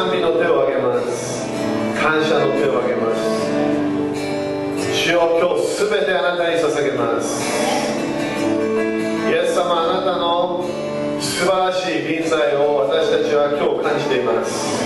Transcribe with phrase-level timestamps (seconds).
[0.00, 1.44] 賛美の手を挙げます。
[2.00, 3.20] 感謝の手を挙げます。
[4.96, 7.44] 主よ今日すべてあなたに捧げます。
[9.28, 10.64] イエス様あなたの
[11.20, 14.80] 素晴らしい臨在を私たちは今日感じています。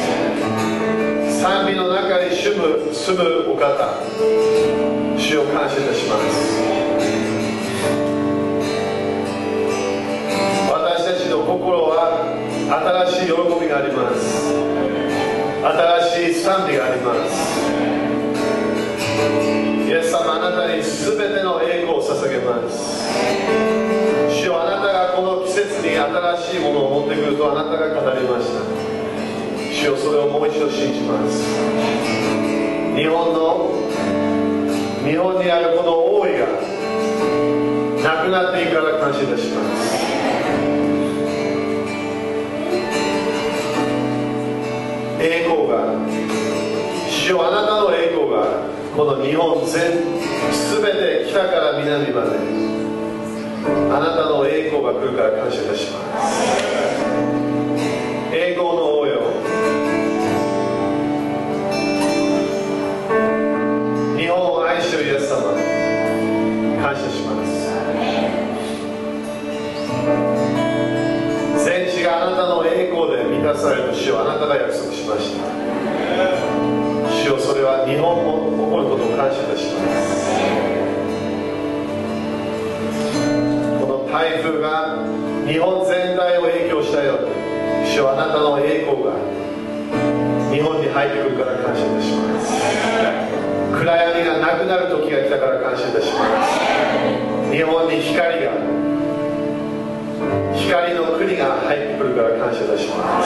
[1.40, 3.94] 賛美の中に住む住むお方
[5.16, 6.58] 主を感謝いたします。
[10.72, 12.26] 私たちの心は
[13.06, 14.73] 新しい喜びがあります。
[15.64, 17.30] 新しい賛美があります。
[19.88, 23.08] イエス様あなたに全ての栄光を捧げます。
[24.28, 28.60] 主よあなたがこの季節に新しいものを持ってくるとあなたが語りました。
[29.72, 31.42] 主よそれをもう一度信じます。
[32.94, 33.72] 日本の
[35.02, 36.46] 日本にあるこの王位が
[38.04, 40.03] なくなっていくから感謝いたします。
[45.26, 45.88] 栄光が
[47.08, 52.36] 主よあなたの栄光がこの日本全全て北から南まで
[53.90, 56.93] あなたの栄光が来るから感謝いたします。
[73.44, 75.44] 光で満たされる主をあなたが約束しました。
[77.12, 80.32] 主よそれは日本も起こることを感謝いたします。
[83.80, 85.04] この台風が
[85.44, 87.34] 日本全体を影響したように
[87.86, 89.12] 主よあなたの栄光が
[90.48, 92.48] 日本に入ってくるから感謝いたします。
[93.74, 97.52] 暗闇がなくなる時が来たから感謝いたします。
[97.52, 98.33] 日本に光
[101.24, 103.22] 国が入ってくるから感謝いたしま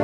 [0.00, 0.03] す。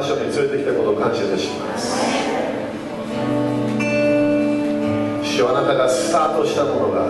[0.00, 1.92] 場所に連れてきたことを感謝いたします
[5.22, 7.04] 主よあなたがスタートしたものが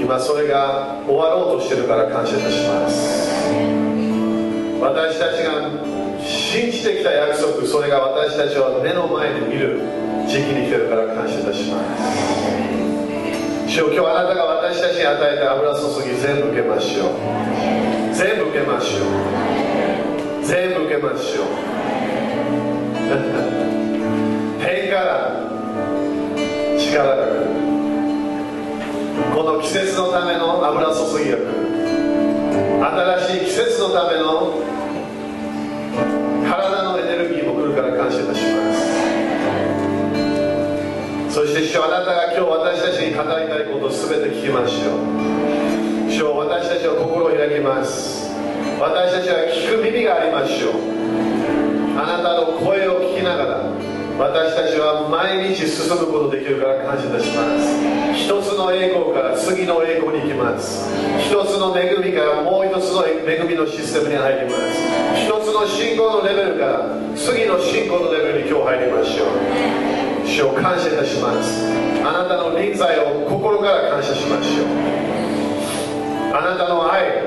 [0.00, 3.30] 今それが終わろうとしているから感謝いたします
[4.82, 5.70] 私たちが
[6.26, 9.78] 信じてきた約束それが私たちは目の前で見る
[10.26, 17.14] 時期に来てるから感謝いたします主よ今日あなたが私たちに与えた油注ぎ全部受けましょう
[18.12, 21.75] 全部受けましょう全部受けましょう
[29.76, 31.46] 節のための油注ぎが来る
[33.28, 34.56] 新しい季節のための
[36.48, 38.80] 体のエネルギーも来るから感謝いたします。
[41.28, 46.10] そして主あなたが今日私たちに語りたいことを全て聞きましょう。
[46.10, 48.32] 主よ私たちは心を開きます。
[48.80, 50.72] 私たちは聞く耳がありましょう。
[52.00, 53.75] あなたの声を聞きながら
[54.16, 58.16] 私たちは毎日進むことできるから感謝いたします。
[58.16, 60.88] 一つの栄光から次の栄光に行きます。
[61.20, 65.20] 一つの恵みからもう一つの恵みのシステムに入ります。
[65.20, 70.24] 一つの信仰のレベルから次の信仰のレベルに今日入りましょう。
[70.24, 71.68] 主を感謝いたします。
[72.00, 74.66] あなたの臨在を心から感謝しましょう。
[76.32, 77.20] あなたの愛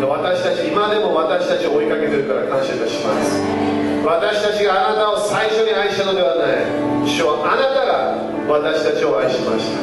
[0.00, 3.81] 私たち今でも私たちを追いかけてるから感謝いたします。
[4.04, 7.06] 私たちがあなたを最初に愛したのではない。
[7.06, 8.18] 主はあなたが
[8.50, 9.78] 私たちを愛しました。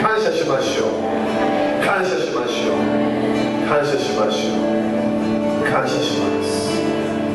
[0.00, 1.84] 感謝しましょう。
[1.84, 3.68] 感謝しましょう。
[3.68, 5.68] 感謝しましょう。
[5.68, 6.72] 感謝します。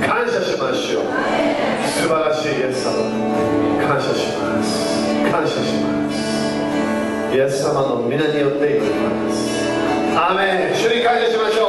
[0.02, 1.14] 感謝しましょう。
[1.86, 3.06] 素晴らしいイエス様。
[3.78, 5.14] 感謝します。
[5.30, 6.18] 感謝します。
[7.36, 9.38] イエス様の皆によって祈ります。
[10.18, 10.76] アーメン。
[10.76, 11.69] 主に感謝しましょ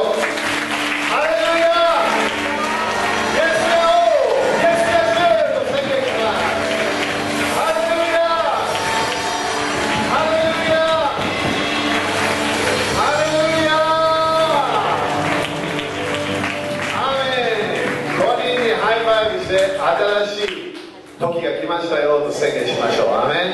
[21.61, 22.21] したよ。
[22.21, 23.09] と宣言しましょう。
[23.09, 23.53] アーメン。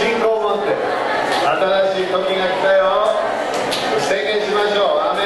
[0.00, 0.74] 信仰を持って。
[1.42, 3.14] 新しい時が来たよ。
[4.08, 4.98] 宣言しましょう。
[4.98, 5.22] アーメ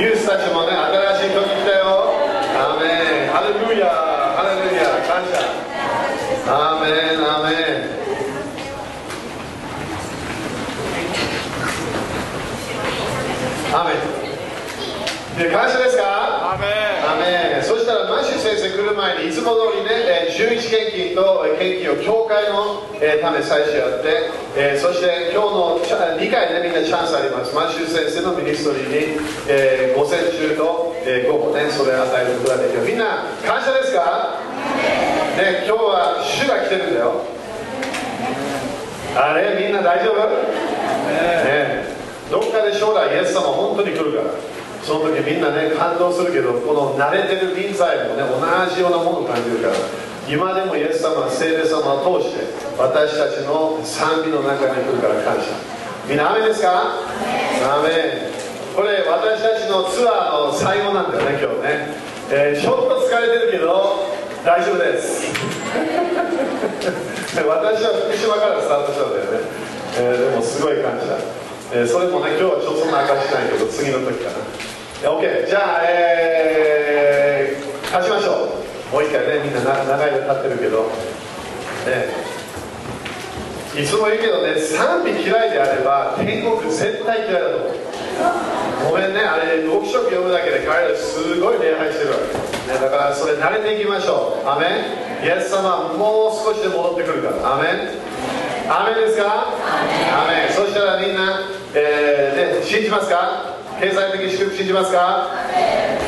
[0.00, 0.04] ン。
[0.04, 2.12] ユースたちもね新しい時来たよ。
[2.56, 3.32] アーメン。
[3.32, 5.38] ハレルヤハレルヤ感謝。
[6.50, 7.24] アーメン。
[7.24, 7.96] アーメン。
[13.74, 15.38] アーメン。
[15.38, 16.02] で感謝ですか？
[16.52, 16.70] アーメン
[17.06, 18.24] アメンそしたらマッ
[18.78, 27.52] シュ先生来る前にいつも通りね、えー11献金とえー献金を教会の、えーため最初やって、えーそして今日の2回ねみんなチャンスあります。
[27.54, 32.82] マッシュ先生のミニストリーに、えー午前中と、えー午後ねそれを与えることができる。
[32.86, 34.38] みんな感謝ですか？
[35.36, 37.26] ね今日は主が来てるんだよ。
[39.16, 39.58] あれ？
[39.58, 40.22] みんな大丈夫？
[40.22, 41.98] ね。
[42.30, 44.57] どっかで将来イエス様本当に来るから。
[44.82, 48.40] その時みんなね感動するけどこの慣れてる臨在もね同
[48.74, 49.74] じようなものを感じるから
[50.28, 52.44] 今でもイエス様は聖霊様を通して
[52.78, 55.52] 私たちの賛美の中に来るから感謝。
[56.08, 56.94] みんな雨ですか？
[57.80, 58.28] 雨
[58.76, 61.96] これ私たちのツアーの最後なんだよね今日ね、
[62.30, 64.06] えーちょっと疲れてるけど
[64.44, 65.26] 大丈夫です。
[67.36, 69.40] 私は福島からスタートしたんだよね、
[69.98, 71.16] えーでもすごい感謝、
[71.70, 74.40] えーそれもね今日はちょっとそんな明かしないけど次の時かな。
[75.10, 78.56] OK じゃあえー、立ちましょ
[78.90, 78.96] う。
[78.96, 80.88] もう一回ねみんな長い間立ってるけど。
[81.86, 82.28] ね
[83.76, 87.76] いつも言うけどね賛美嫌いであれば天国絶対嫌いだと思う。
[88.90, 92.16] ごめんねあれ読書読むだけで彼らすごい礼拝してるわ
[92.66, 94.48] け、ね、だからそれ慣れていきましょう。
[94.48, 94.66] アメ
[95.22, 95.26] ン。
[95.26, 97.54] イエス様もう少しで戻ってくるから。
[97.54, 97.76] アメン。
[98.68, 99.48] アメンですか？
[99.48, 100.52] アメン。
[100.52, 101.40] そしたらみんな、
[101.74, 103.56] えーね、信じますか？
[103.80, 105.28] 経済的祝福信じますか？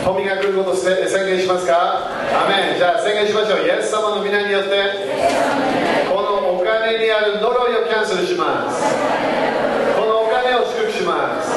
[0.04, 2.04] 富が来ることを宣言しますか？
[2.36, 2.78] アメン。
[2.78, 3.66] じゃあ宣言しましょう。
[3.66, 4.70] イエス様の皆によって
[6.12, 8.84] このお金にある呪いをキャンセルします。
[9.96, 11.49] このお金を祝福します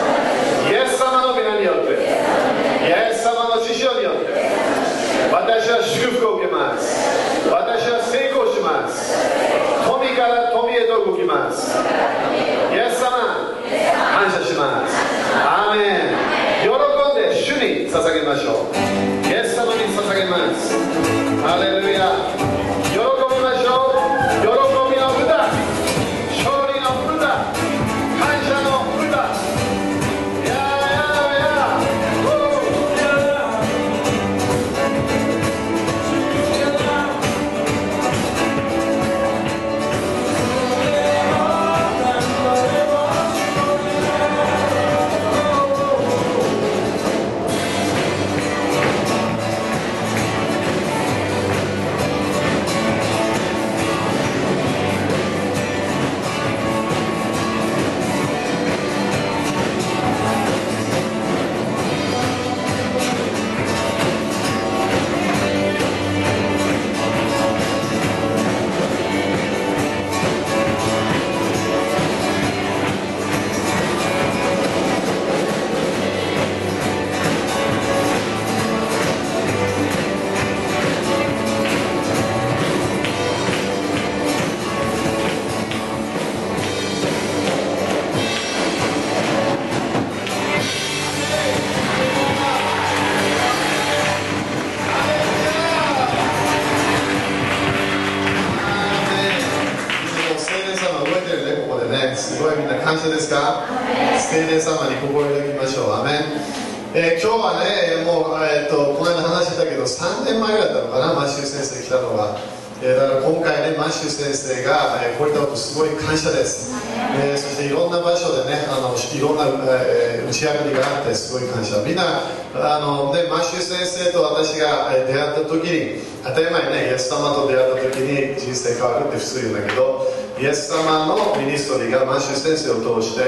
[129.08, 130.08] って普通言うんだけど
[130.40, 133.22] イエス様のミニストリーがマッシュ先生を通して、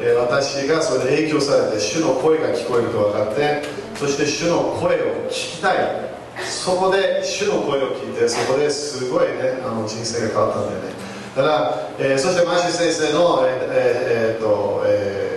[0.00, 3.62] え私がそれで影響されて主の声が聞こえると分かって
[3.94, 6.16] そして主の声を聞きたい。
[6.44, 10.88] そこで主の声を聞いてそこですごいねあの人生が変わったんだよね。
[11.34, 15.36] だから、えーそしてマッシュ先生の、えーえーえーとえー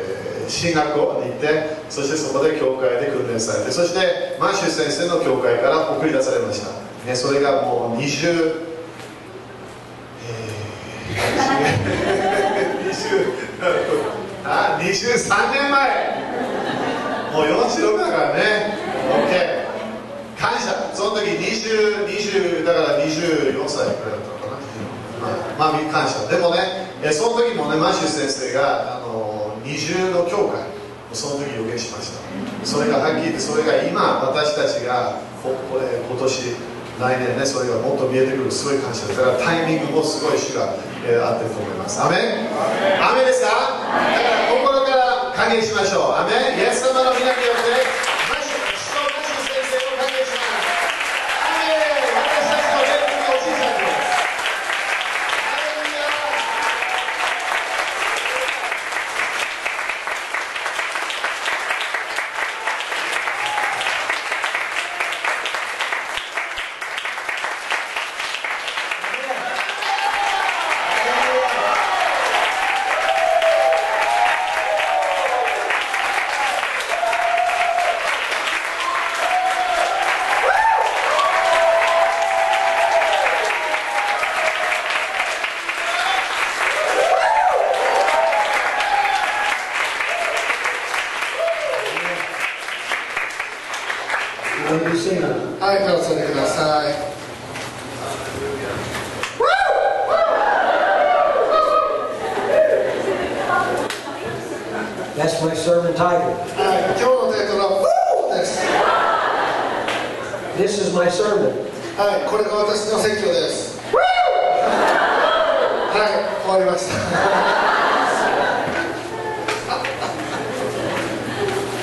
[0.50, 6.70] 進学校に行ってそしてそこで教会で訓練されてそしてマッシュ先生の教会から送り出されました、
[7.06, 8.68] ね、それがもう20
[14.44, 16.30] あ23年前。
[17.34, 18.78] もう46だからね。
[19.10, 20.92] OK 感謝。
[20.94, 24.56] その時23 20, 20だから24歳くらいだったか
[25.28, 26.28] な、まあ、感謝。
[26.28, 30.64] でもねその時もねマシュ先生があの二重の教会。
[31.12, 32.22] その時予言しました。
[32.64, 36.54] それがはっきり言ってそれが今私たちがここれ今年
[37.02, 39.08] 来年ねそれがもっと見えてくるすごい感謝。
[39.08, 40.70] だからタイミングもすごい主が、
[41.02, 41.98] えー、合ってると思います。
[42.00, 42.54] アメン。
[43.02, 43.50] アですか？
[43.50, 44.49] だから
[45.40, 46.16] 歓迎しましょう。
[46.16, 47.79] アメイエス様の皆によって。
[96.10, 96.96] on the other side.
[105.16, 106.34] That's my sermon title.
[110.58, 111.54] This is my sermon.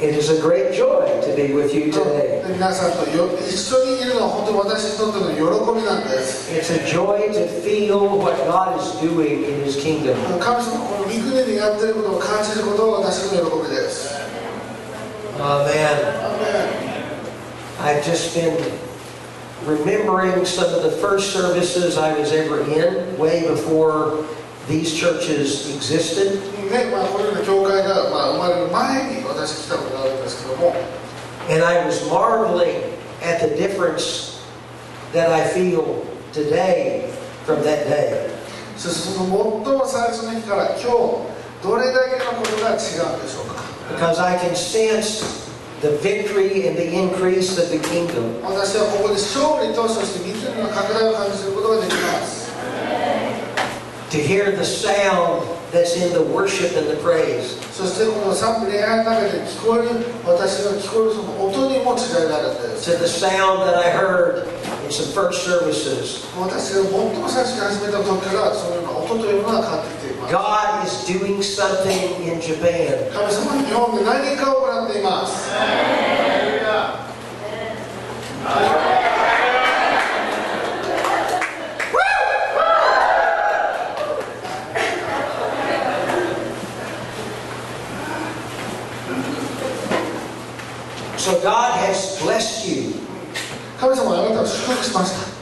[0.00, 2.40] It is a great joy to be with you today.
[6.50, 10.16] It's a joy to feel what God is doing in His kingdom.
[15.40, 15.98] Amen.
[17.80, 18.78] I've just been
[19.64, 24.24] remembering some of the first services I was ever in way before
[24.68, 26.42] these churches existed
[29.47, 30.75] ね、まあこのような教会がまあ生まれる前に私来たことがあるんですけども。
[31.49, 34.39] And I was marveling at the difference
[35.11, 37.11] that I feel today
[37.45, 38.29] from that day.
[38.77, 40.87] そしてその最も最初の日から今日
[41.61, 43.63] どれだけのことが違うんでしょうか
[43.95, 45.43] Because I can sense
[45.81, 48.41] the victory and the increase of the kingdom.
[48.43, 52.46] 私はここで勝利とそして御国の拡大を感じることができます。
[54.11, 57.57] To hear the sound that's in the worship and the praise.
[57.73, 59.89] そしてこの賛美礼拝の中で聞こえる
[60.23, 62.91] 私が聞こえるその音にも違いがあるんです。
[62.91, 64.45] To the sound that I heard
[64.85, 66.29] in some first services.
[66.37, 70.35] 私が最も最初に始めた時からそのような音というのが変わってきています。
[70.35, 73.09] God is doing something in Japan.
[73.09, 75.49] 神様は日本で何かを行っています。
[91.27, 92.95] So God has blessed you.
[93.79, 95.33] 神様はあなたを祝福しました。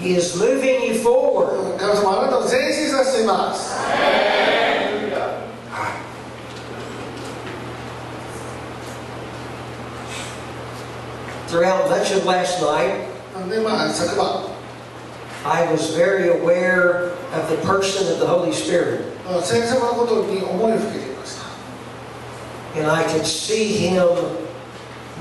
[0.00, 1.76] He is moving you forward.
[1.78, 3.74] 神様あなたを前進させています。
[11.48, 13.08] Throughout much of last night,
[15.44, 19.14] I was very aware of the person of the Holy Spirit.
[19.42, 21.46] 先生のことに思いをふけていました。
[22.80, 24.02] And I could see him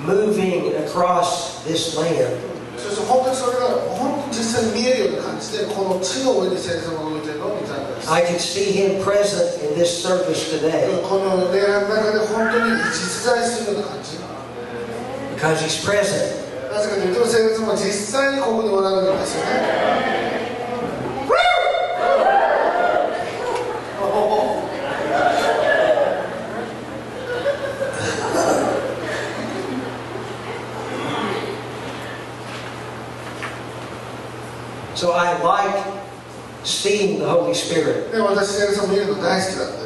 [0.06, 2.38] moving across this land.
[2.78, 8.12] そして本当にそれが本当に実際に見えるような感じでこの地の上に先生が動いているのを見たんです。
[8.12, 11.02] I could see him present in this service today.
[11.08, 14.18] この礼拝の中で本当に実在するような感じ。
[15.36, 16.39] Because he's present.
[16.71, 20.11] なぜかというと生物も実際にここで学んでるんですよね
[38.13, 39.80] で私、先生も見るの大好きだった。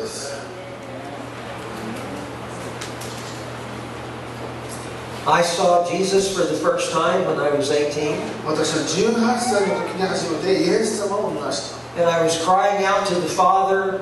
[5.25, 8.15] I saw Jesus for the first time when I was 18,
[8.45, 14.01] 私は18歳の時に初めてイエス様を見ました and I was crying out to the Father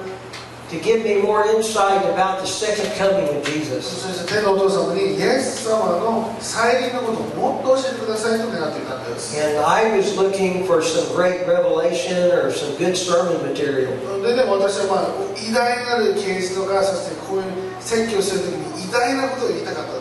[0.69, 3.87] to give me more insight about the second coming of Jesus.
[3.87, 13.95] そして天のお父様にイエス様の再臨のことをもっと教えてくださいと願っていたんです And I was looking for some great revelation or some good sermon material.
[14.21, 17.43] でね私はまあ偉大なる啓示とかそしてこういう
[17.79, 20.00] 説教する時に偉大なことを言いたかったん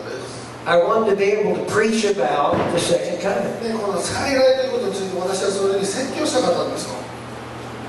[0.64, 3.52] I want to be able to preach about the second coming.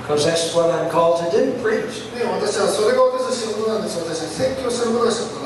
[0.01, 2.01] Because that's what I'm called to do, preach.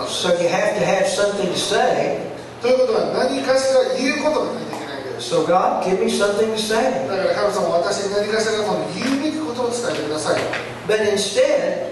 [0.09, 2.31] So you have to have something to say.
[5.19, 7.05] So God, give me something to say.
[10.87, 11.91] But instead,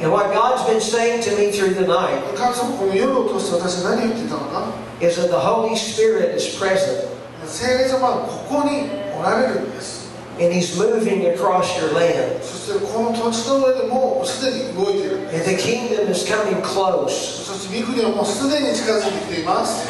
[0.00, 4.68] And what God's been saying to me through the night 神様この夜を通して私は何を言っていたのか
[5.00, 7.08] is that the Holy Spirit is present
[7.46, 10.09] 聖霊様はここにおられるんです
[10.40, 12.42] and He's moving across your land.
[12.42, 17.08] そしてこの土地の上でもうすでに動いているんで And the kingdom is coming close.
[17.08, 19.88] すそして御国はもうすでに近づいてきています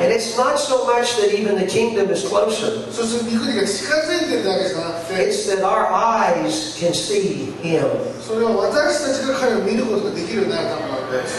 [0.00, 5.88] And it's not so much that even the kingdom is closer, そして御国が近づいているだけじゃなくて it's that our
[5.92, 7.84] eyes can see Him.
[8.20, 11.36] それは私たちが彼を見ることができるようになるためなんです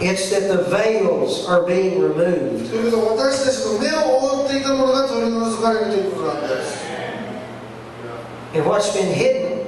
[0.00, 2.72] It's that the veils are being removed.
[8.57, 9.67] And what's been hidden,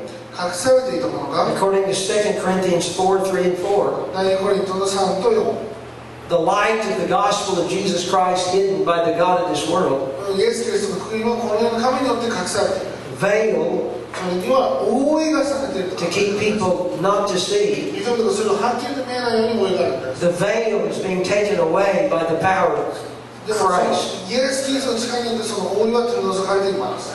[1.56, 4.10] according to 2 Corinthians 4 3 and 4,
[6.30, 10.10] the light of the gospel of Jesus Christ hidden by the God of this world,
[13.20, 13.94] veil
[15.98, 17.92] to keep people not to see.
[20.20, 22.98] The veil is being taken away by the power of
[23.54, 24.30] Christ.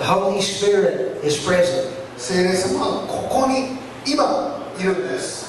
[0.00, 1.90] The Holy Spirit is present.
[2.16, 5.48] 聖霊様はここに今いるんです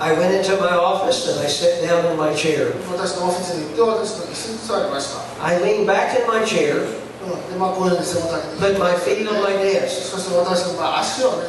[0.00, 2.72] I went into my office and I sat down in my chair.
[5.40, 6.86] I leaned back in my chair.
[8.60, 10.14] Put my feet on my desk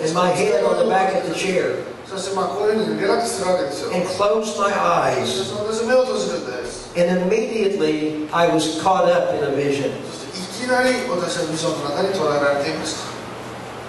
[0.01, 1.85] and my head on the back of the chair
[3.93, 5.53] and closed my eyes.
[6.97, 9.93] And immediately I was caught up in a vision.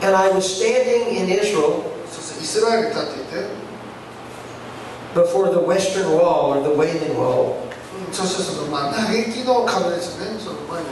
[0.03, 1.91] And I was standing in Israel
[5.15, 7.67] before the western wall or the Wailing Wall.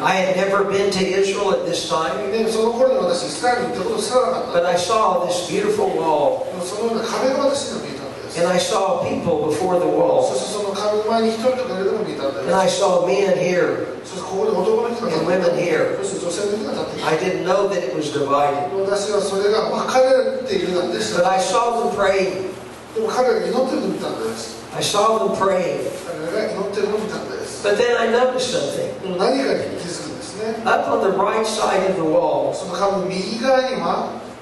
[0.01, 2.31] I had never been to Israel at this time,
[4.53, 6.47] but I saw this beautiful wall.
[8.37, 10.31] And I saw people before the wall.
[12.45, 13.87] And I saw men here
[15.11, 15.99] and women here.
[17.05, 18.71] I didn't know that it was divided.
[18.71, 18.93] But
[21.25, 22.55] I saw them praying.
[24.75, 25.91] I saw them praying.
[27.63, 28.91] But then I noticed something.
[30.67, 32.53] Up on the right side of the wall,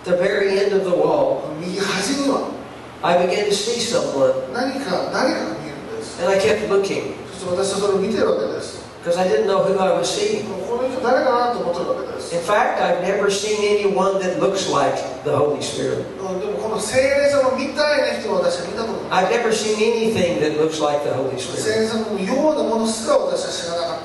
[0.04, 1.42] the very end of the wall,
[3.02, 4.32] I began to see someone.
[6.20, 7.14] And I kept looking
[9.06, 10.50] because I didn't know who I was seeing.
[10.50, 16.04] In fact, I've never seen anyone that looks like the Holy Spirit.
[19.12, 22.18] I've never seen anything that looks like the Holy Spirit.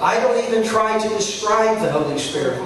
[0.04, 2.62] I don't even try to describe the Holy Spirit.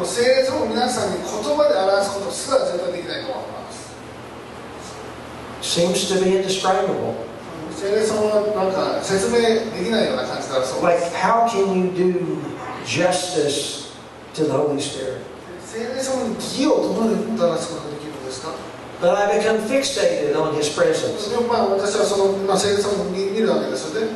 [5.62, 7.35] Seems to be indescribable.
[7.75, 9.41] 聖霊様はなんか説明
[9.73, 12.39] できないような感じだそうで Like, す how can you do
[12.85, 13.97] justice
[14.35, 15.25] to the Holy Spirit?
[15.65, 18.53] 聖霊様に義をどのようにもたらすことができるんですか
[19.01, 21.31] But I become fixated on His presence.
[21.31, 24.13] でもまあ私はその、まあ、聖霊様を見見るわけですよね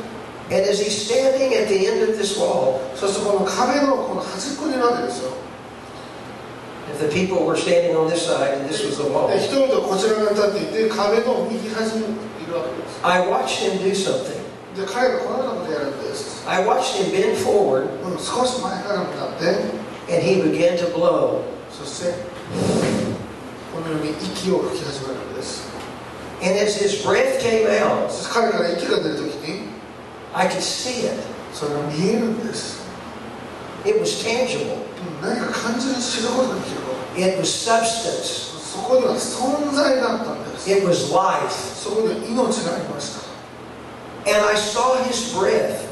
[0.51, 5.31] And as He's standing at the end of this wall, そしてこの壁のこの端っこにいるわけですよ
[6.91, 9.27] if the people were standing on this side and this was the wall,
[12.49, 14.41] で人々はこちら側に立っていて壁の右端にいるわけです I watched Him do something.
[14.75, 19.45] で彼がこのようなことをやるんです I watched Him bend forward うん少し前から向かって
[20.11, 21.41] and He began to blow.
[21.71, 22.13] そして
[23.73, 25.67] このように息を吹き始めるわけです
[26.43, 29.69] And as His breath came out, そして彼から息が出るときに
[30.33, 31.13] I could see it.
[31.53, 32.83] それが見えるんです
[33.85, 34.75] It was tangible.
[35.21, 38.53] うん何か感じる知ることができること It was substance.
[38.59, 41.49] そこには存在があったんです It was life.
[41.51, 43.25] そこには命がありました
[44.27, 45.85] And I saw His breath,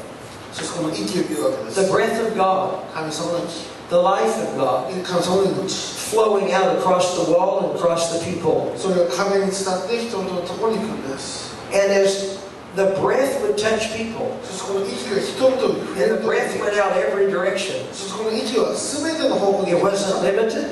[0.52, 5.74] そしてこの息を見るわけです the breath of God, 神様の息 the life of God, 神様の命
[6.10, 8.72] flowing out across the wall and across the people.
[8.76, 12.38] それが壁に伝って人々のところに行くんです And as
[12.76, 17.86] the breath would touch people, そしてこの息が人々に触れ and る the と breath went out every direction,
[17.92, 20.66] そしてこの息は全ての方向に it 行きました wasn't limited,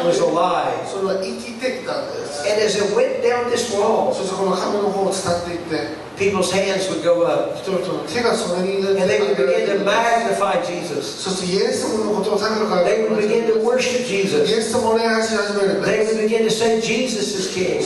[0.00, 0.86] It was alive.
[2.48, 4.14] And as it went down this wall,
[6.16, 7.56] people's hands would go up.
[8.98, 11.22] And they would begin to magnify Jesus.
[12.84, 14.48] They would begin to worship Jesus.
[15.84, 17.82] They would begin to say, Jesus is King.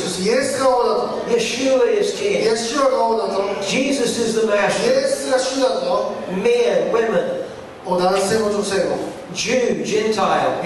[1.28, 2.44] Yeshua is King.
[3.68, 4.92] Jesus is the Master.
[6.42, 7.41] Men, women.
[9.34, 10.62] Jew, Gentile.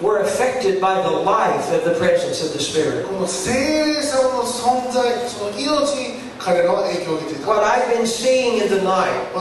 [0.00, 3.06] were affected by the life of the presence of the Spirit.
[7.46, 9.32] What I've been seeing in the night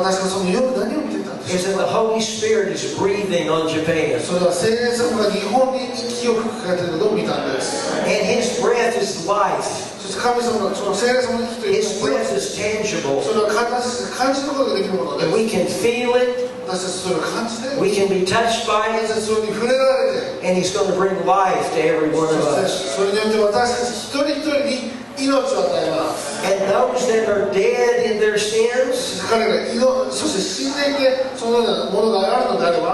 [1.48, 4.20] 私がその夜何を見ていたんでし is ょ that う the Holy Spirit is breathing on Japan.
[4.20, 9.62] それは聖霊様が日本に息を吹きかけているのを見たんです And His breath is life.
[10.04, 13.22] そして神様のその聖霊様の息という His の breath は is tangible.
[13.22, 16.48] それは私たちが感じることができるもので And す we can feel it.
[16.66, 19.08] 私たちそれを感じて We can be touched by 私 it.
[19.08, 22.96] たちそれに触れられて And He's going to bring life to every one そ of して us.
[22.96, 29.19] それによって私たち一人一人に命を与えます and those that are dead in their sins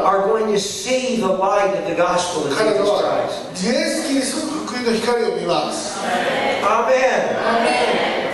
[0.05, 3.63] are going to see the light of the gospel of Jesus Christ.
[6.63, 7.37] Amen.
[7.37, 8.31] Amen.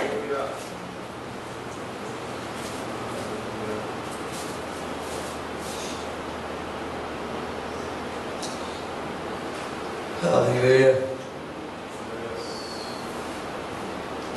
[10.20, 11.11] Hallelujah.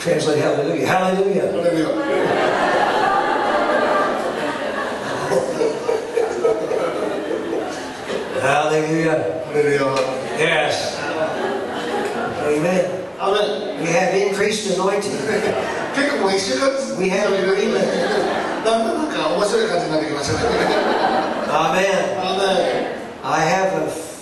[0.06, 0.86] Translate hallelujah.
[0.86, 1.52] Hallelujah.
[8.40, 9.42] Hallelujah.
[9.50, 9.96] hallelujah.
[10.38, 11.02] Yes.
[12.44, 12.86] Amen.
[13.20, 13.82] Amen.
[13.82, 15.12] We have increased anointing.
[17.00, 17.90] we have agreement.
[21.50, 22.20] Amen.
[22.20, 23.10] Amen.
[23.24, 24.15] I have a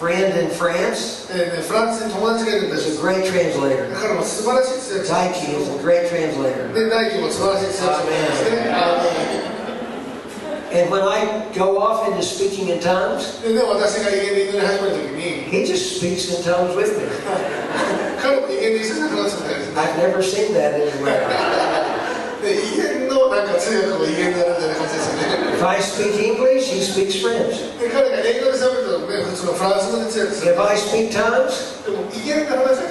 [0.00, 1.28] friend in France.
[2.72, 3.84] Is a great translator.
[5.04, 6.72] Daichi is oh, a great translator.
[8.48, 9.56] Amen.
[10.72, 13.42] And when I go off into speaking in tongues,
[15.50, 17.04] he just speaks in tongues with me.
[19.76, 21.26] I've never seen that anywhere.
[25.54, 27.54] If I speak English, he speaks French.
[30.42, 31.84] If I speak tongues,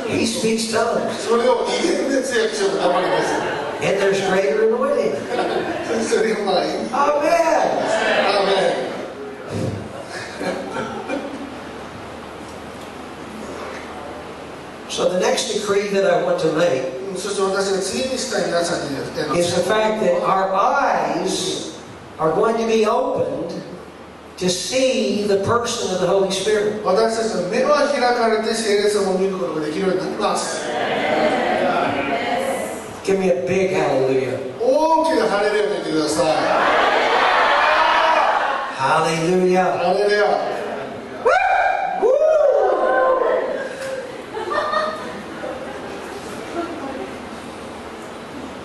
[0.08, 1.28] he speaks tongues.
[3.82, 5.16] And there's greater anointing.
[6.94, 7.76] Amen.
[8.26, 8.86] Amen.
[14.90, 20.23] So the next decree that I want to make そして私が次にしたい皆さんに言ってま is the す fact that
[20.23, 21.75] our eyes
[22.19, 23.53] are going to be opened
[24.37, 26.83] to see the person of the Holy Spirit.
[26.85, 30.61] 私たちの目は開かれて聖霊様を見ることができるようになります
[33.05, 34.39] Give me a big hallelujah.
[34.61, 36.27] 大きなハレルヤと言ってください
[38.75, 39.63] Hallelujah.
[39.79, 39.93] ハ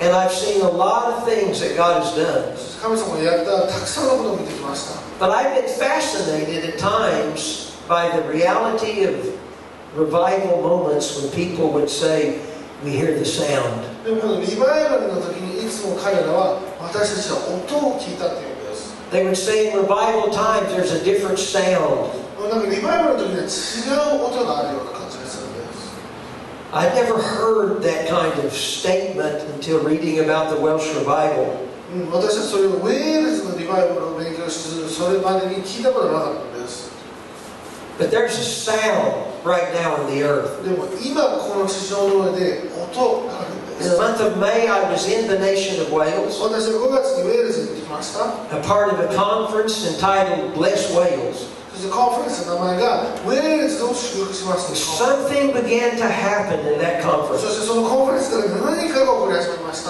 [0.00, 2.54] And I've seen a lot of things that God has done.
[2.82, 9.14] 神様がやったたくさんのことを見てきました But I've been fascinated at times by the reality of
[9.96, 12.38] revival moments when people would say,
[12.84, 13.82] We hear the sound.
[14.04, 22.10] でもこのリバイバルの時にいつも彼らは私たちは音を聞いたっていうんです They would say in revival times there's a different sound.
[22.50, 24.97] なんかリバイバルの時には違う音があるような感じがするんです
[26.72, 31.68] I'd never heard that kind of statement until reading about the Welsh revival.
[31.94, 36.90] うん、私はそれをウェールズのリバイバルを勉強してそれまでに聞いたことがなかったんです
[37.96, 40.64] But there's a sound right now in the earth.
[40.64, 48.24] でも今この地上の上で音があるんで In す the month of May, I was in the nation of Wales, 私は5月にウェールズに行ってきました
[48.56, 51.46] a part of a conference entitled Bless Wales.
[51.79, 56.59] There's a conference, and I'm like, God, where is those 修復しますか Something began to happen
[56.67, 57.41] in that conference.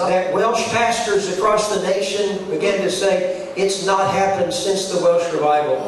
[0.06, 5.34] That Welsh pastors across the nation began to say, it's not happened since the Welsh
[5.34, 5.82] revival.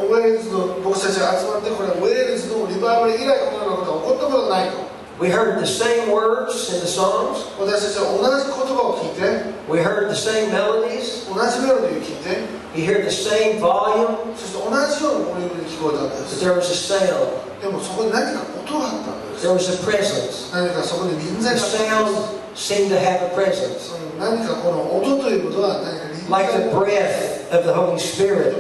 [5.22, 7.50] We heard the same words in the songs.
[7.58, 11.26] 私たちは同じ言葉を聞いて We heard the same melodies.
[11.26, 12.46] 同じメロディーを聞いて
[12.78, 14.14] You hear the same volume.
[14.38, 17.62] そして同じようなボリュームで聞こえたんで But す there was a sound.
[17.62, 20.54] でもそこに何か音があったんです There was a presence.
[20.54, 23.98] 何かそこに臨 The 在があったんです sound seemed to have a presence.
[23.98, 28.57] うん何かこの音ということは何か臨在 like the breath of the Holy Spirit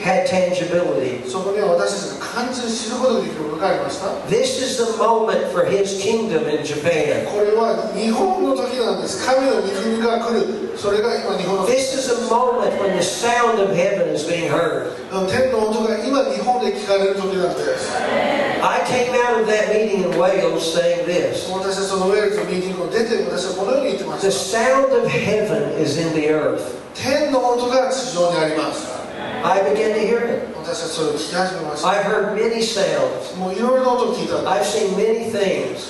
[0.00, 1.22] had tangibility.
[4.28, 7.26] This is the moment for His kingdom in Japan.
[11.66, 14.96] This is a moment when the sound of heaven is being heard.
[18.62, 21.48] I came out of that meeting in Wales saying this.
[24.20, 26.76] The sound of heaven is in the earth.
[29.42, 30.54] I began to hear it.
[31.84, 33.32] I've heard many sounds.
[34.46, 35.88] I've seen many things.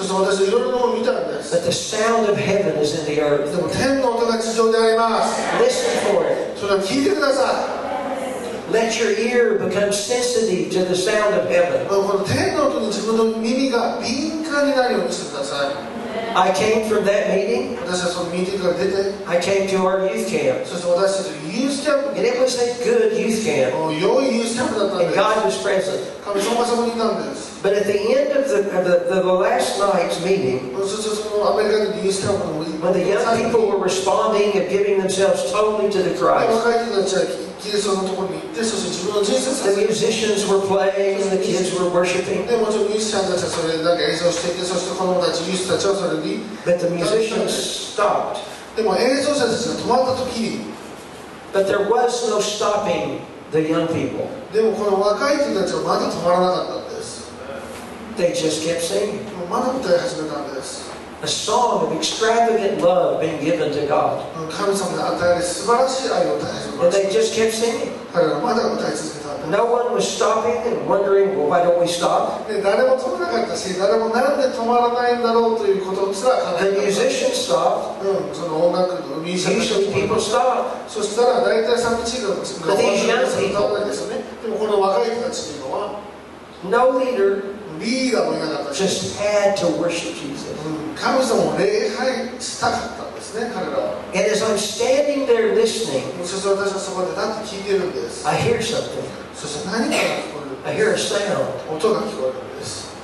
[1.51, 3.51] But the sound of heaven is in the earth.
[5.59, 6.57] Listen for it.
[8.71, 11.89] Let your ear become sensitive to the sound of heaven.
[16.37, 17.77] I came from that meeting.
[19.27, 20.65] I came to our youth camp.
[22.17, 23.75] And it was a good youth camp.
[23.75, 24.01] And
[25.15, 26.07] God was present.
[26.25, 26.37] But
[27.75, 30.87] at the end of the, of the, the, last night's meeting, when
[32.93, 36.53] the young people were responding and giving themselves totally to the Christ,
[39.65, 42.47] the musicians were playing, the kids were worshiping.
[46.65, 48.39] But the musicians stopped.
[51.53, 53.21] But there was no stopping
[53.51, 54.31] the young people.
[58.17, 59.27] They just kept singing
[61.23, 64.25] a song of extravagant love being given to God.
[66.81, 67.93] And they just kept singing.
[69.51, 72.49] No one was stopping and wondering, well, why don't we stop?
[76.59, 78.03] The musicians stopped.
[79.61, 80.89] Usually people stop.
[82.67, 83.69] But these young people,
[86.65, 90.52] no leader リーダーもいなかったし、 just had to worship Jesus.
[90.66, 99.04] うん神様を礼拝したかったんですね彼らは And as I'm standing there listening, そして私はそこでだって聞いてるんです I hear something.
[99.36, 101.76] そして何かが聞こえ I る hear a sound.
[101.76, 102.96] 音が聞こえるんです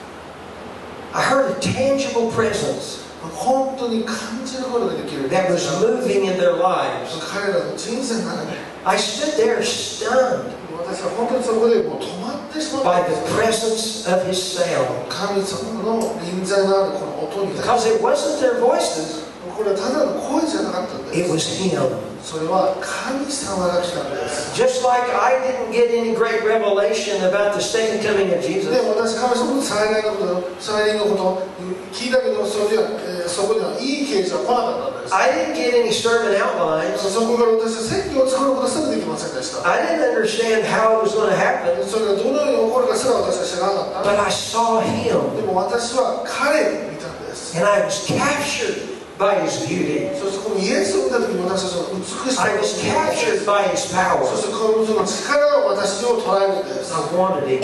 [1.14, 3.02] I heard a tangible presence
[3.36, 4.16] 本当に感
[4.46, 7.12] じることができる that was moving in their lives.
[7.30, 10.50] 彼らの人生の中で I stood there stunned
[10.85, 15.09] 私は本当にそこでもう止まってしまった by the す presence of his sound.
[15.09, 19.25] 神様の臨在のあるこの音に対 Because it wasn't their voices,
[19.57, 21.79] これはただの声じゃなかったん it で was す him.
[22.27, 28.43] それは神様が来たんです Just like I didn't get any great revelation about the second coming of で
[28.43, 31.47] Jesus, 私神様の再来のこと再来のこと
[31.95, 36.99] 聞いたけどそれでは、えーそこにはいい啓示は来なかったんです I didn't get any sermon outlines.
[36.99, 39.16] そこから私は説教を作ることすらできま
[39.64, 47.56] I didn't understand how it was going to happen, それがどのように起こるかすら私は知らなかった but I saw him でも私は彼を見たんです
[47.58, 50.10] and I was captured by his beauty.
[50.18, 54.26] そしてこのイエスを見た時に私たちは美しさ I を was captured by his power.
[54.26, 57.64] そしてこのその力を私を捉えるんです I wanted him.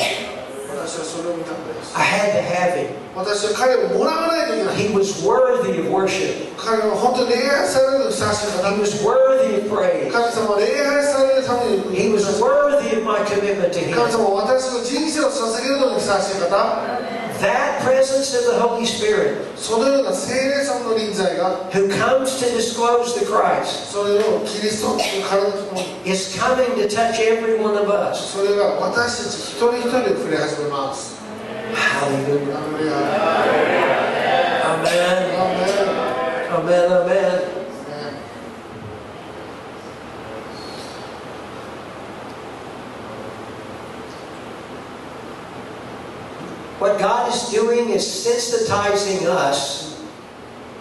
[0.82, 2.90] 私はそれを見たんです I had to have him.
[3.16, 6.54] 私は彼をもらわないといけない He was worthy of worship.
[6.58, 10.12] 彼は本当に礼拝されるのにふさわしい方 He was worthy of praise.
[10.12, 14.10] 神様は礼拝されるために He was worthy of my commitment to 神 him.
[14.12, 16.50] 様は私の人生を捧げるのにふさわしい方
[17.42, 26.38] That presence of the Holy Spirit そのような聖霊様の臨在が who comes to disclose the Christ それをキリストの体とともに is
[26.40, 28.34] coming to touch every one of us.
[28.34, 31.18] それが私たち一人一人で触れ始めます
[31.74, 32.58] Hallelujah.
[32.58, 32.96] アレルヤ
[34.68, 35.38] Amen.
[35.38, 36.08] アーメン
[36.48, 36.90] Amen.
[36.90, 37.31] Amen.
[46.82, 50.00] What God is doing is sensitizing us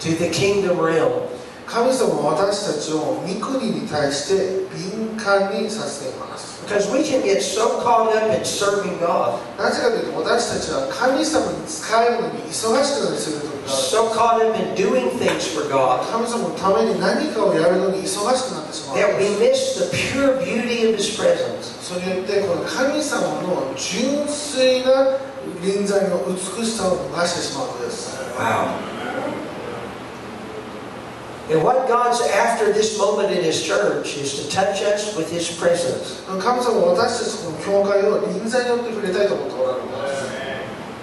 [0.01, 1.29] to the kingdom realm.
[1.67, 14.55] 神様は私たちを御国に対して敏感にさせています Because we can get so caught up in serving God, なぜかというと私たちは神様に仕えるのに忙しくなりする時がある so caught up
[14.55, 21.75] in doing things for God, 神様のために何かをやるのに忙しくなってしまう that we miss the pure beauty of His presence.
[21.83, 25.19] それによってこの神様の純粋な
[25.63, 28.97] 臨在の美しさを逃してしまうのです Wow.
[31.49, 35.49] And what God's after this moment in His church is to touch us with His
[35.57, 36.27] presence.
[36.27, 40.27] 神様は私たちこの教会を臨在によって触れたいと思っておられます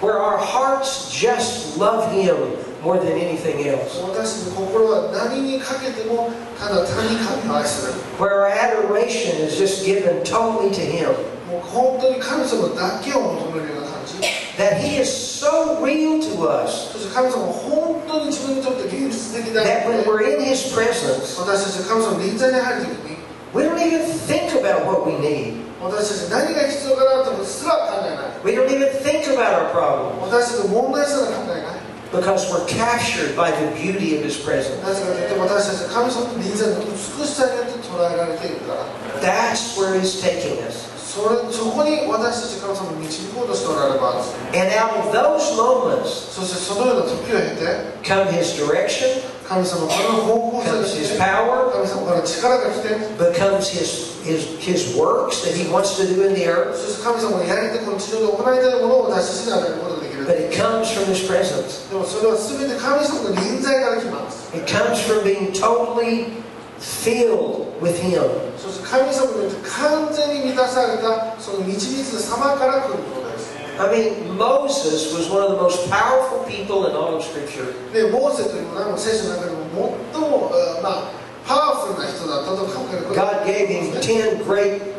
[0.04, 2.36] Where our hearts just love Him
[2.84, 3.98] more than anything else.
[4.04, 11.14] 私たちの心は何にかけてもただ単に神を愛する Where our adoration is just given totally to Him.
[14.58, 20.44] もう本当に神様だけを求めるような感じ That He is so real to us そして神様は本当に自分にとって現実的だ that の when で we're in
[20.44, 23.16] His presence, 私たちが神様の臨在に入る時に
[23.54, 25.62] we don't even think about what we need.
[25.82, 34.16] 私たち何が必要かなとことすら考えない We don't even think about our problems 私たちの問題すら考えない because we're captured by the beauty
[34.16, 34.80] of His presence.
[34.86, 38.86] なぜかというと私たちは神様の臨在の美しさによって捉えられているから
[39.20, 40.87] That's where He's taking us.
[41.08, 51.18] それそこに私たち神様を導こうとしておられます And out of those moments そしてそのような時を経て come His direction, 神様からの方向性が comes 来 His て
[51.22, 56.74] power, 神様から力が来て becomes His His His works that He wants to do in the earth.
[56.74, 61.86] そして神様がやりてこの地上で行いたいものを私たちに与えることができる But it comes from His presence.
[61.92, 66.42] でもそれは全て神様の臨在から来ます It comes from being totally
[66.80, 68.20] filled with Him.
[68.58, 77.74] そして神様によって完全に満たされたその導く様から来るものです I mean, Moses was one of the most powerful people in all of Scripture.
[77.92, 81.10] でモーセというのは聖書の中でも最も、えーまあ、
[81.46, 84.94] パワフルな人だったと考えることが God gave him 10 great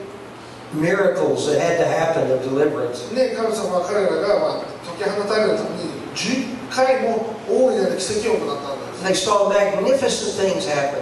[0.74, 3.14] miracles that had to happen of deliverance.
[3.16, 4.62] ね、神様は彼らが、まあ、
[5.00, 11.00] 解き放たれるために10回も大いなる奇跡を行ったんです They saw magnificent things happen.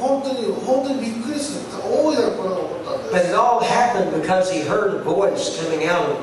[0.00, 6.16] 本当に本当にびっくりする大いなることが起こったん But で it all happened because he heard a voice coming out of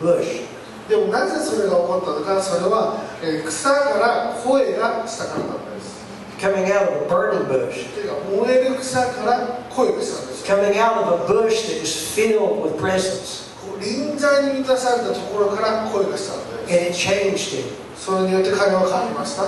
[0.00, 0.42] the bush.
[0.44, 5.96] すでもなぜそれが起こったのかそれはえー草から声がしたかったんです
[6.38, 7.86] Coming out of a burning bush.
[7.94, 8.14] というか
[8.44, 13.46] 燃える草から声がしたんですよ Coming out of a bush that was filled with presence.
[13.80, 17.64] 臨在に満たされたところから声がしたん And で it changed him
[17.96, 19.42] すそれによって彼は変わりました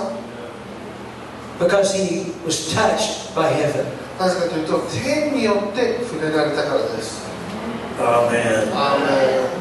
[1.59, 3.85] because he was touched by heaven.
[4.17, 7.23] なぜかというと天によって触れられたからです
[7.97, 8.73] Amen.
[8.73, 9.59] アーメン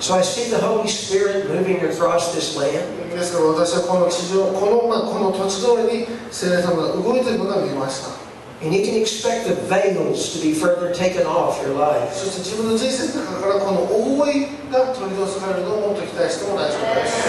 [0.00, 2.98] So I see the Holy Spirit moving across this land.
[3.14, 8.31] ですから私はこの地上この,、まあ、この土地上に聖霊様が動いているのが見えました
[8.61, 12.11] And you can expect the veils to be further taken off your life.
[12.11, 17.27] そして自分の人生の中からこの覆いが取り除かれるのをもっと期待しても大丈夫です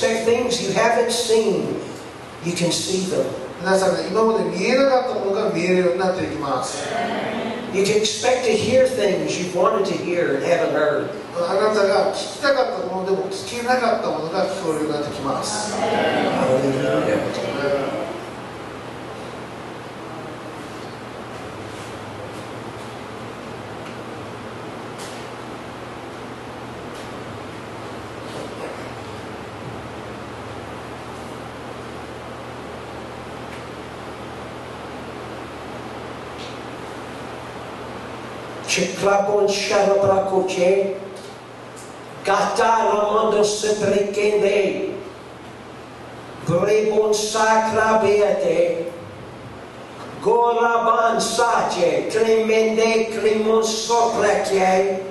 [0.00, 1.78] You can expect things you haven't seen.
[2.44, 3.24] You can see them.
[3.60, 6.82] 皆さんが今まで見えなかったものが見えるようになっていきます
[7.74, 11.10] You can expect to hear things you've wanted to hear and haven't heard.
[11.38, 17.43] あなたが聞きたかったものでも聞けなかったものが聞こえるようになってきます Hallelujah.
[38.75, 40.97] Checlabonchara bracoche,
[42.25, 44.97] Gatara manda se prequende,
[46.45, 48.91] Brebon sacra beate,
[50.21, 55.01] Goraban Sache, Cremende cremon sopraque,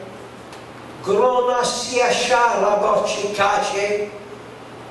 [1.03, 4.11] Grona sia chara bocicace,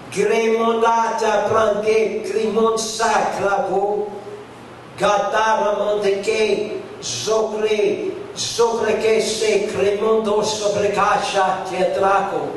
[0.10, 4.10] Gremonata branque, Crimon sacra bo,
[4.98, 12.50] Gatara mandeque, Zobre, sobre que se cremando sobre casa teatraco,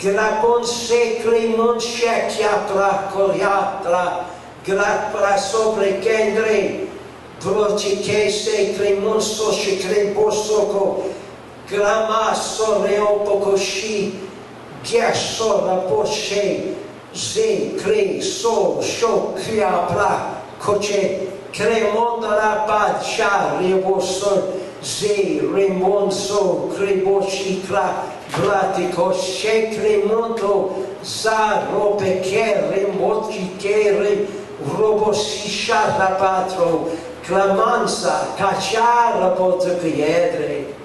[0.00, 4.26] gracon se cremon se teatra coriatra,
[4.64, 6.88] grapra sobre kendre,
[7.40, 11.10] droci che se cremon so se crembosoco,
[11.68, 14.28] gramasso reopocoshi,
[14.82, 16.74] ghiasso raposce,
[17.12, 28.03] se cre so sho criapra, coce cremonda la paccia rebosso, ze remonso creboshikra
[28.37, 34.27] bratico she cremonto za rope che remotki che
[34.77, 36.89] robosisha rapatro
[37.21, 40.81] clamanza cacciara poto piedre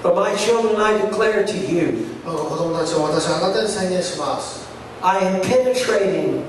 [0.00, 4.61] But my children, I declare to you, 子供たちを私はあなたに宣言します
[5.02, 6.44] I am penetrating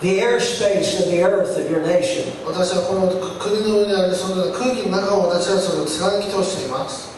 [0.00, 2.32] the airspace and the earth of your nation.
[2.46, 3.08] 私はこの
[3.38, 7.10] 国の上にあるその空気の中を私はそれを貫き通しています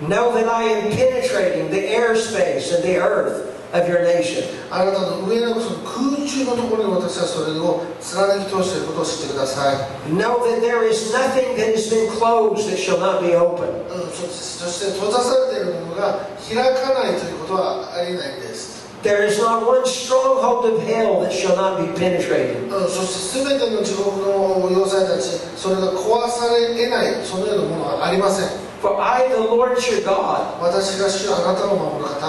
[0.00, 4.44] Know that I am penetrating the airspace and the earth of your nation.
[4.70, 9.76] あなたの上のその空中のところに私はそれを貫き通していることを知ってください
[10.08, 13.68] Know that there is nothing that has been closed that shall not be open.
[13.92, 18.69] うんそそして閉ざされているものが開かないということはありえないんです
[19.02, 22.68] There is not one stronghold of hell that shall not be penetrated.
[22.68, 28.48] うんそして全ての地獄の要塞たちそれが壊され得ないそのようなものはありません
[28.81, 30.59] For I, the Lord your God,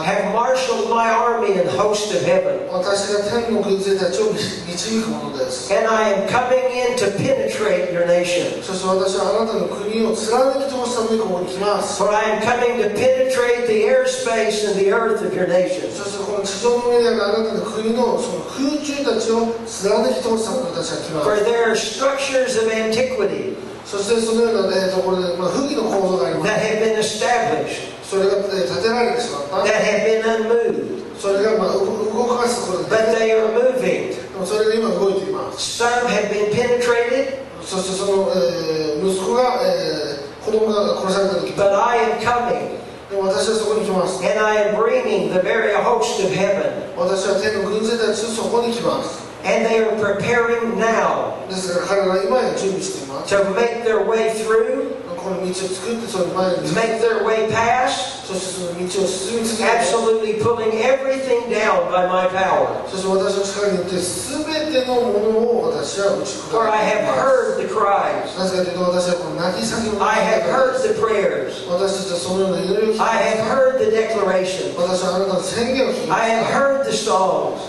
[0.05, 2.69] have marshaled my army and host of heaven.
[5.71, 8.63] And I am coming in to penetrate your nation.
[8.63, 8.75] For
[12.11, 15.91] I am coming to penetrate the airspace and the earth of your nation.
[21.23, 23.57] For there are structures of antiquity.
[23.85, 26.53] そしてそのような、ね、ところで、まあ、不義の構造があります。
[28.09, 29.65] それが、ね、建てられてしまった。
[31.19, 32.97] それが、まあ、動かすことで,
[33.81, 35.79] で,すでもそれが今動いています。
[37.63, 44.19] そしてその、えー、息子が、えー、子供が殺された時で私はそこに来ます。
[46.97, 49.32] 私は天の軍勢たちそこに来ます。
[49.45, 51.39] And they are preparing now.
[53.27, 54.82] To make their way through
[56.75, 58.29] make their way past,
[59.63, 62.83] absolutely pulling everything down by my power.
[66.51, 68.29] For I have heard the cries.
[70.01, 71.65] I have heard the prayers.
[73.01, 74.75] I have heard the declarations.
[76.11, 77.61] I have heard the songs.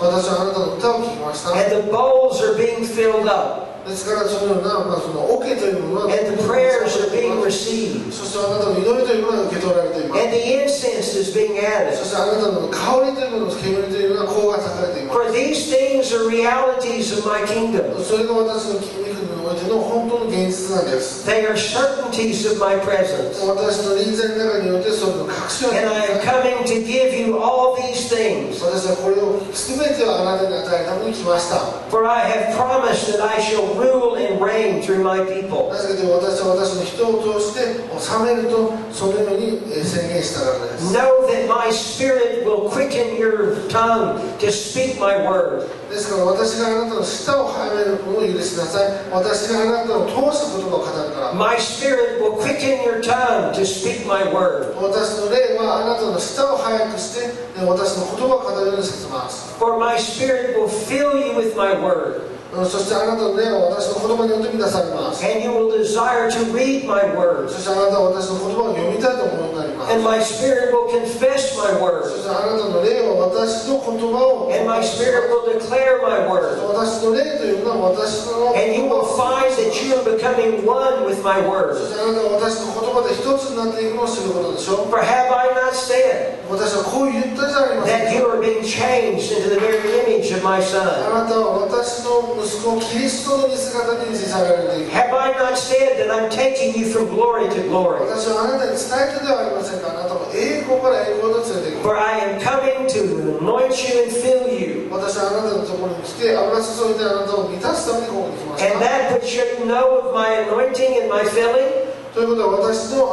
[1.56, 3.73] And the bowls are being filled up.
[3.87, 8.13] ですからそのような、まあ、その桶というものは And the prayers are being received.
[8.13, 11.97] そしてあなたの祈りというものが受け取られています And the incense is being そ added.
[11.97, 17.97] してあなたの香りというものの煙というのが香が焚かれていま For these things are realities of my kingdom.
[18.03, 23.45] すそれが私の筋肉 においての本当の現実なんです They are certainties of my presence.
[23.47, 28.61] 私の臨在の中においてそれの確信を And I am coming to give you all these things.
[28.65, 31.59] 私はこれを全てをあなたに与えるために来ました
[31.91, 35.69] For I have promised that I shall rule and reign through my people.
[35.71, 45.67] なぜかというと私は私の人を通して治めるとそのようにえー宣言したからです Know that my spirit will quicken your tongue to speak my word.
[45.94, 54.74] ですから私があなたの舌を早めるのを許しなさい私があなたを通す言葉を語るから My spirit will quicken your tongue to speak my word.
[54.82, 62.22] 私の霊はあなたの舌を早くしてえ私の言葉を語るようにさせます For my spirit will fill you with my word.
[62.53, 67.53] うんそしてあなたの霊は私の言葉によって満たされます And you will desire to read my そ words.
[67.53, 72.09] してあなたは私の言葉を読みたいと思うようになります And my spirit will confess my そ words.
[72.09, 76.57] してあなたの霊は私の言葉を And my spirit will declare my word.
[76.73, 81.53] 私の霊というのは私の And you 言 will 葉 find that you are becoming one with my そ
[81.53, 81.77] word.
[81.77, 89.61] してあなたは私の言葉で一つになっていくのを知ることでしょう For have I not said 私はこう言ったじゃありません that か you are being changed into the
[89.61, 89.79] very
[90.09, 90.81] image of my son?
[90.83, 98.01] あなたは私の息子キリストの似姿に似さられている Have I not said that I'm taking you from glory to glory?
[98.09, 104.89] 私はあなたに伝えてではありませんかあなたを栄光から栄光へと連れていく For I am coming to anoint you and fill you.
[104.91, 113.10] 私はあなたのところに来て油注いであなたを満たすためにここに来まし And た that which you know of my anointing and my filling, ということは私の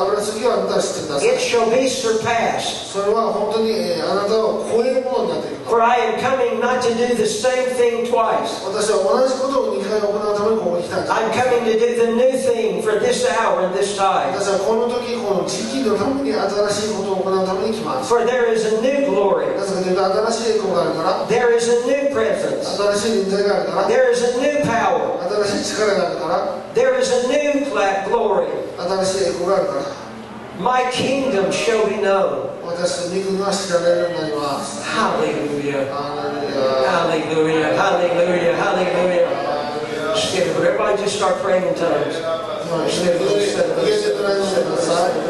[0.00, 2.88] 油注ぎはあなたは知ってください it shall be surpassed.
[2.88, 8.58] それは本当に、えーあなたを超えるものになっていく For I am coming not to do the same thing twice.
[11.08, 14.34] I'm coming to do the new thing for this hour and this time.
[18.02, 19.46] For there is a new glory.
[21.28, 22.76] There is a new preference.
[23.86, 25.18] There is a new power.
[26.74, 27.64] There is a new
[28.08, 28.50] glory.
[30.58, 32.59] My kingdom shall be known.
[32.69, 35.89] 私の御国は知られるようになります Hallelujah.
[35.89, 37.75] ハレルヤ Hallelujah.
[37.75, 38.55] Hallelujah.
[38.55, 40.15] Hallelujah.
[40.15, 40.55] Skip it.
[40.55, 42.45] Everybody just start praying in tongues.
[42.65, 45.25] 今一緒に逃げてください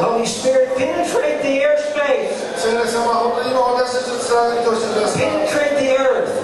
[0.00, 6.43] Holy Spirit, penetrate the airspace, 聖霊様本当に今私たちを貫いてほしいください penetrate the earth,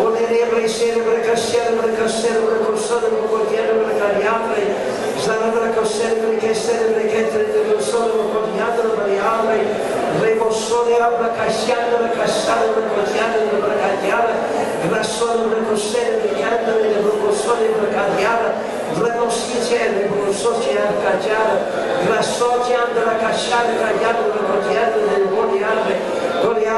[0.00, 4.62] Olenevre celebre celebre celebre console cotiere per cariatre,
[5.18, 9.66] sarebbe celebre che celebre che tre console cotiere per cariatre,
[10.20, 14.32] revossone abra casciare per casciare per cotiere per cariatre,
[14.88, 17.82] rasone per console per cariatre per console per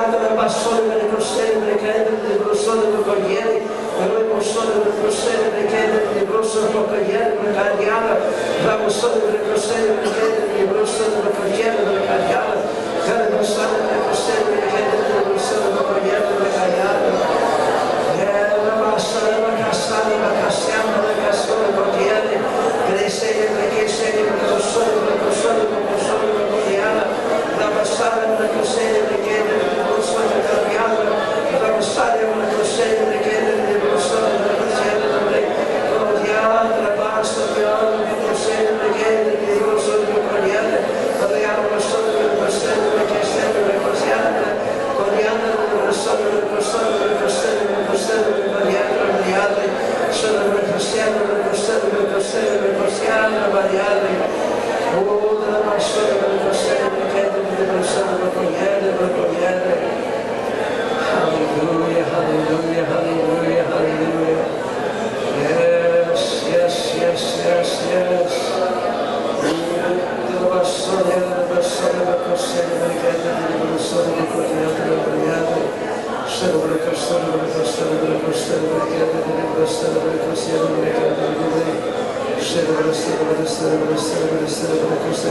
[0.05, 3.63] Santo, nel passone delle prossime, per credere nel grosso del tuo cogliere,
[3.97, 8.21] per noi passone delle prossime, per credere nel grosso del cogliere, per cardiale,
[8.67, 12.55] la passone delle prossime, per credere nel grosso del cogliere, per cardiale,
[13.01, 16.44] per passone delle prossime, per credere nel grosso del cogliere,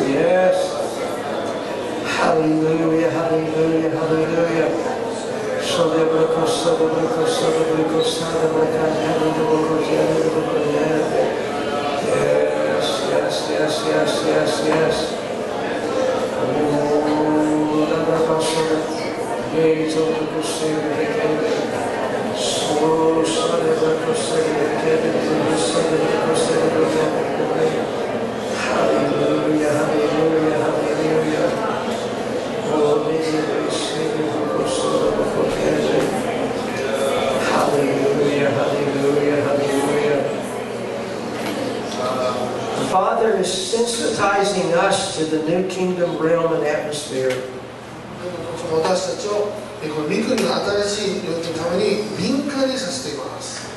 [0.08, 0.58] Yes.
[2.18, 4.70] Hallelujah, hallelujah, hallelujah.
[12.08, 14.98] Yes, yes, yes, yes, yes, yes.
[16.36, 18.64] Oh, la la la, so
[19.54, 21.10] gates of the Pacific.
[22.38, 26.74] So son of the Pacific, the son of the Pacific.
[28.58, 31.48] Hallelujah, hallelujah, hallelujah.
[32.74, 33.24] Oh, may we
[33.72, 36.06] sing the son of the Pacific.
[37.52, 40.22] Hallelujah, hallelujah, hallelujah.
[42.80, 42.86] The
[43.23, 47.31] Father is sensitizing us to the new kingdom realm and atmosphere.
[48.75, 50.51] 私たちをえこの御国の
[50.83, 53.71] 新しい領域のために敏感にさせています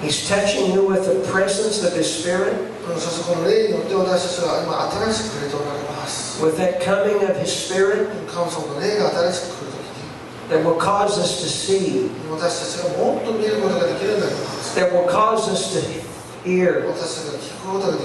[0.00, 2.56] He's touching you with the presence of His Spirit,
[2.88, 14.80] うんそしてこの霊によって私たちは今新しく触れておられます with that coming of His Spirit 神様の霊が新しく来るとき that will cause us to see, に私たちがもっと見ることができるようになります
[14.80, 16.06] that will cause us to
[16.46, 17.99] hear, 私たちが聞くことがで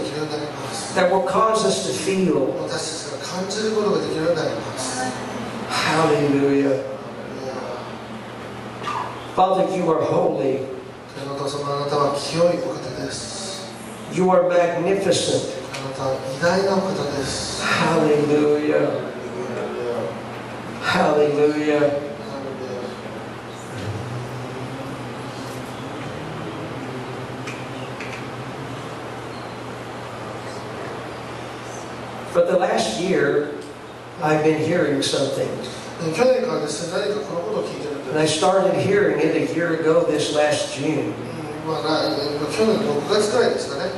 [0.96, 2.54] that will cause us to feel.
[2.64, 5.02] 私たちが感じることができるようになります
[5.70, 6.84] Hallelujah.
[9.36, 10.66] Father, you are holy.
[11.16, 13.72] 天のお父様あなたは清いお方です
[14.14, 15.62] You are magnificent.
[15.74, 19.12] あなたは偉大なお方です Hallelujah.
[20.84, 22.05] Hallelujah.
[32.36, 33.52] For the last year,
[34.22, 35.48] I've been hearing something.
[36.16, 41.14] 去年からですね何かこのことを聞いてるん And で I す started hearing it a year ago this last June.
[41.68, 43.92] まあ、来去年の6月くらいですかね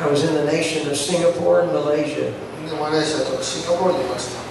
[0.00, 2.32] I was in the nation of Singapore and Malaysia.
[2.68, 4.42] でマレーシアとシンガポールにいました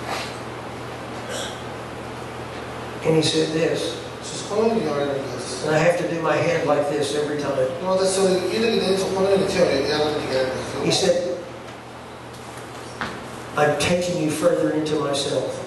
[3.05, 7.37] And he said this, そしてこのように言われるんです and I have to do my hand like this every
[7.41, 7.55] time.
[7.57, 11.24] で私それ言う時にそこのように手をやらなきゃいけないんです He けど said,
[13.56, 15.64] I'm taking you further into myself.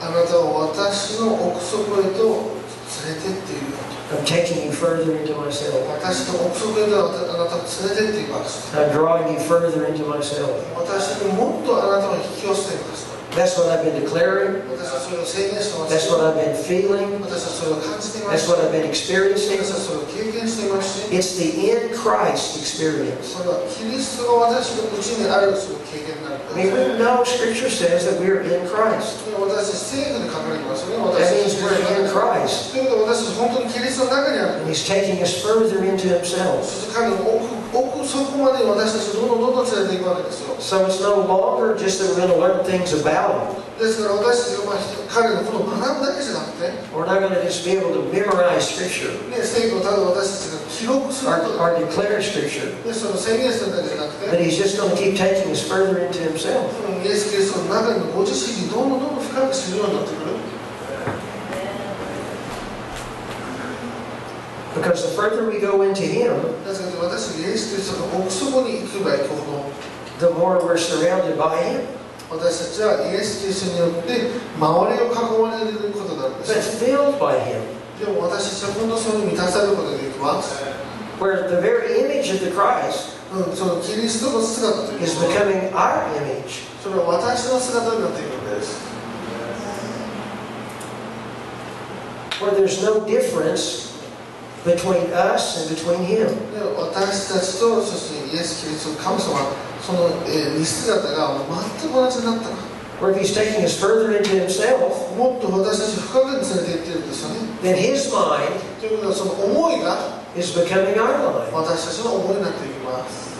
[0.00, 2.60] あなたを私の奥底へと
[3.06, 3.72] 連れてっている
[4.12, 5.88] I'm taking you further into myself.
[5.88, 10.50] 私の奥底へとあなたを連れてっています I'm drawing you further into myself.
[10.76, 14.62] 私にもっとあなたを引き寄せています That's what I've been declaring.
[15.88, 17.22] That's what I've been feeling.
[17.22, 19.58] That's what I've been experiencing.
[21.10, 23.34] It's the in Christ experience.
[26.50, 29.24] I mean, we know Scripture says that we are in Christ.
[29.37, 32.71] 私たち聖句で書かれてますよね That 私 means たち we're in Christ.
[32.71, 36.63] ということは私たち本当にキリストの中にある And He's taking us further into Himself.
[36.63, 43.63] そして彼の奥奥底まで私たちをどんどんどんどん連れていくわけですよ So it's no longer just that we're going to learn things about Him.
[43.79, 49.13] ですから私たちがまあ彼のことを学ぶだけじゃなくて、ね、 We're not going to just be able to memorize Scripture
[49.43, 52.83] 聖句をただ私たちが記録する or, こと or declare Scripture.
[52.83, 56.71] でその宣言するだけじゃなく But て He's just going to keep taking us further into Himself.
[57.03, 60.31] イエス・キリストの中にご自身にどんどんどんどん深く知るようになってくる
[64.75, 69.71] Because the further we go into Him, ですから私たちがイエス・キリストの奥底に行くばいくほど
[70.19, 71.81] the more we're surrounded by Him.
[72.31, 77.63] 私たちはイエス・キリストによって周りを囲まれることになるんで But す filled by Him.
[77.99, 80.61] でも私たちは本当にそれに満たされることができます、
[81.19, 86.67] Where the very image of the Christ うん、そのキリストの姿という is のは becoming our image.
[86.81, 88.87] それは私の姿になっているのです
[92.39, 93.87] Where there's no difference
[94.63, 96.27] between us and between Him.
[96.53, 99.39] で私たちとそしてイエス・キリスト神様
[99.81, 101.37] その、えー見姿が
[101.81, 102.55] 全く同じになったら
[102.99, 110.95] Where if He's taking us further into Himself, もっと私たち深くに連れて行ってるんですよね then His mind ということはその思いが is becoming
[110.97, 111.53] our mind.
[111.53, 113.37] 私たちの思いになっていきます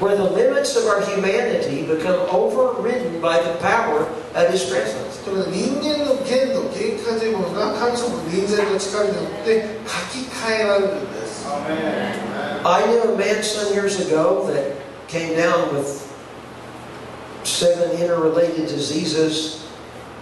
[0.00, 5.22] Where the limits of our humanity become overridden by the power of His presence.
[5.24, 11.46] ということで人間の限度限界というものが神様の臨在の力によって書き換えられるんです
[12.64, 14.74] I knew a man some years ago that
[15.12, 16.06] came down with
[17.44, 19.64] seven interrelated diseases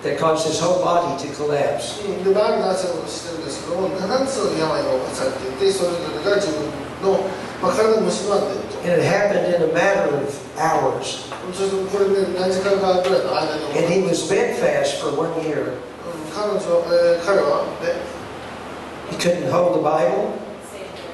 [0.02, 1.98] that caused his whole body to collapse.
[2.04, 6.66] うんでバールの話をしてるんですけども7つの病を犯されていてそれぞれが自分
[7.02, 7.18] の、
[7.62, 11.26] まあ、体を蝕んでいると And it happened in a matter of hours.
[11.52, 15.72] そしてこれね何時間かぐらいの間に And he うん was bedfast for one year.
[16.34, 16.60] 彼女、
[16.92, 17.96] えー彼はね
[19.10, 20.30] He couldn't hold the Bible.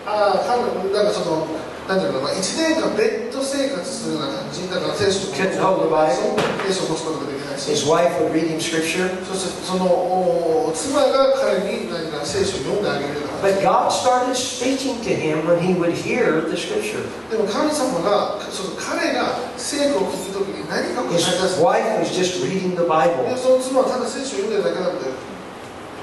[0.04, 1.46] ああ彼女なんかその
[1.87, 9.07] なんていうのかな1年間ベッド生活するような感じだから聖書を持つことができないし His wife would read him scripture.
[9.23, 17.07] そしてそのお妻が彼に何か聖書を読んであげるような感 But God started speaking to him when he would hear the scripture.
[17.31, 23.31] じでも神様がその彼が聖句を聞くときに何かを語り出 His す wife was just reading the で Bible.
[23.37, 25.13] その妻はただ聖書を読んでるだけなんだよ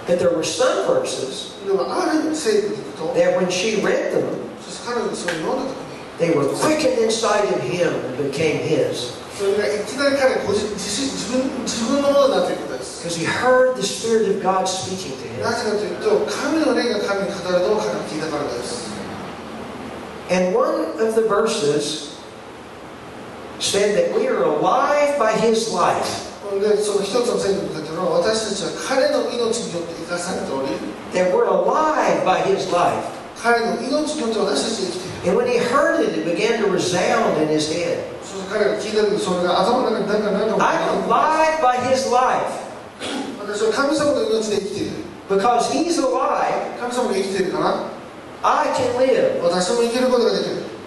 [0.07, 1.55] that there were some verses
[3.15, 4.27] that when she read them,
[6.19, 9.17] they were quickened inside of him and became his.
[13.03, 15.41] Because he heard the Spirit of God speaking to him.
[20.31, 22.17] And one of the verses
[23.59, 26.31] said that we are alive by his life.
[31.13, 33.05] That we're alive by His life.
[35.27, 38.05] And when he heard it, it began to resound in his head.
[40.61, 42.53] I'm alive by his life.
[45.29, 46.79] Because he's alive,
[48.45, 49.41] I can live.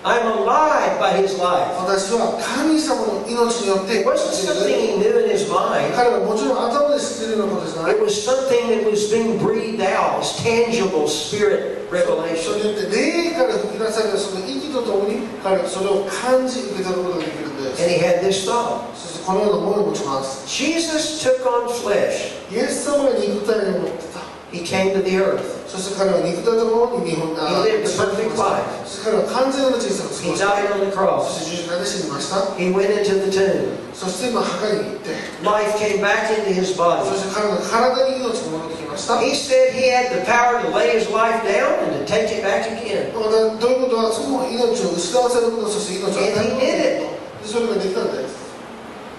[0.07, 1.67] I'm alive by his life.
[1.83, 5.91] 私は神様の命によって It wasn't something he る knew in his mind.
[5.95, 12.55] 彼はもちろん頭で知っているようなことじゃない It was something that was being breathed out as tangible spirit そ revelation.
[12.63, 22.31] れによって霊から吹き出されたその息とともに彼はそれを感じ受け取ることができるんです And he had this thought そしてこのような思いを持ちます Jesus took on flesh.
[22.51, 24.06] イエス様が肉体を持ってた
[24.52, 25.64] He came to the earth.
[25.66, 28.60] そして彼は肉体とともに日本 He lived a perfect life.
[28.84, 31.24] そして彼は完全な小さな過 He ごした died on the そ cross.
[31.24, 33.72] して十字架で死にました He went into the tomb.
[33.96, 35.08] そして今墓に行って
[35.40, 37.00] Life came back into his そ body.
[37.16, 42.28] して彼の体に命が戻ってきました He said he had the power to lay his life down and to take
[42.28, 43.08] it back again.
[43.16, 48.45] またどういうことはその命を失わせることそして命を与える And he did ことでそれができたんです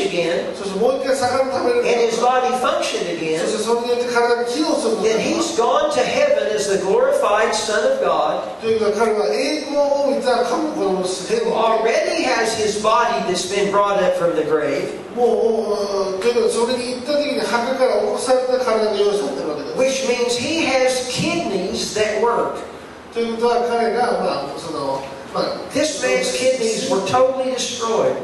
[0.00, 0.54] again.
[1.84, 3.40] And his body functioned again,
[5.02, 8.44] then he's gone to heaven as the glorified Son of God.
[11.52, 14.98] Already has his body that's been brought up from the grave.
[19.76, 22.56] Which means he has kidneys that work.
[25.72, 28.16] This man's kidneys were totally destroyed.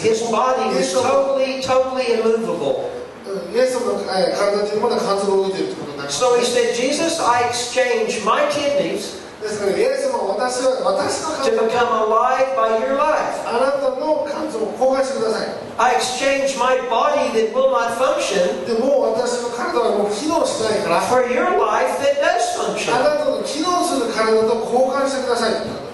[0.00, 2.90] His body was totally, totally immovable.
[6.08, 12.96] So he said, Jesus, I exchange my kidneys ですからイエス様は私は私の to 肝臓 become alive by your
[12.96, 13.44] life.
[13.44, 22.40] あなたの肝臓を交換してください I exchange my body that will not function でもう私の体はもう機能しないから for your life that does
[22.56, 22.88] あ function.
[22.96, 25.84] なたの機能する体と交換してください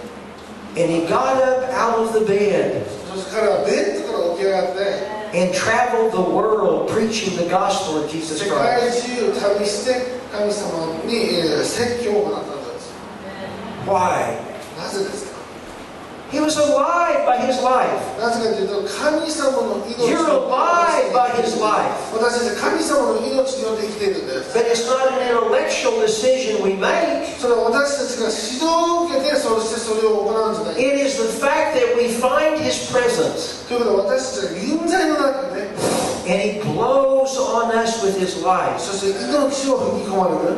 [0.79, 7.49] And he got up out of the bed そして彼はベッドから起き上がって and traveled the world preaching the
[7.51, 9.11] gospel of Jesus 世界 Christ.
[9.35, 12.60] 中旅して神様にえー説教を行った
[13.86, 14.38] Why?
[14.78, 15.36] なぜですか
[16.32, 17.96] He was alive by his life.
[18.20, 22.12] なぜかというと神様の命 You're alive by his life.
[22.12, 27.24] 私たちは神様の命によって生きているんです But it's not an intellectual decision we make.
[27.40, 35.70] それは私たちが指導を受けてそしてそれを行うんじゃない It is the fact that we find his presence ということは私たちが臨在の中で
[36.26, 40.58] and he blows on us with his life そして命を吹き込まれる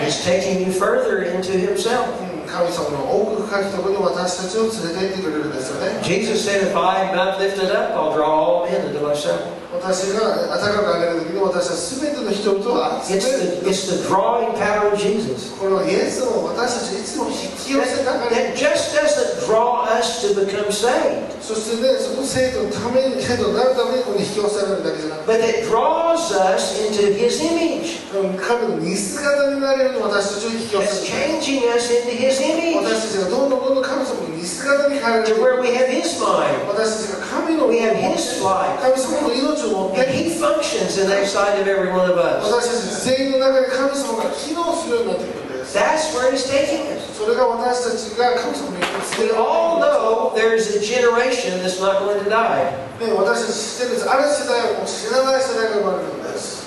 [0.03, 2.07] He's taking you further into Himself.
[2.19, 9.39] うん、神様の奥深きところに私たちを連れて行ってくれるんですよね Jesus said, If I am not lifted up, I'll draw all men unto myself.
[9.74, 15.56] 私が高く上げる時に私は全ての人々を集 It's め the, る it's the drawing power of Jesus.
[15.56, 26.36] このイエスを私たちいつも引き寄せたが That, り that just doesn't draw us to become saved, そしてねその生徒のために生徒になるためにここに引き寄せられるだけじゃなくて but it draws
[26.36, 28.04] us into His image.
[28.12, 36.68] 神の似姿になれるように私たちを引き寄せる changing us into His image 私たちがどんどんどんどん神様の似姿に変えられ to る where we have His mind.
[36.68, 38.76] 私たちが神の We have His life.
[38.84, 42.45] 神様の命を持っ And て He functions in that side of every one of us.
[42.47, 47.03] 私たち全員の中で神様が機能するようになってくるんです That's where He's taking us.
[47.17, 52.73] それが私たちが神様につ We all know there's a generation that's not going to die.
[53.01, 56.60] ね、私たち知ってるんですある世代はもう知らない世代が生まれるんです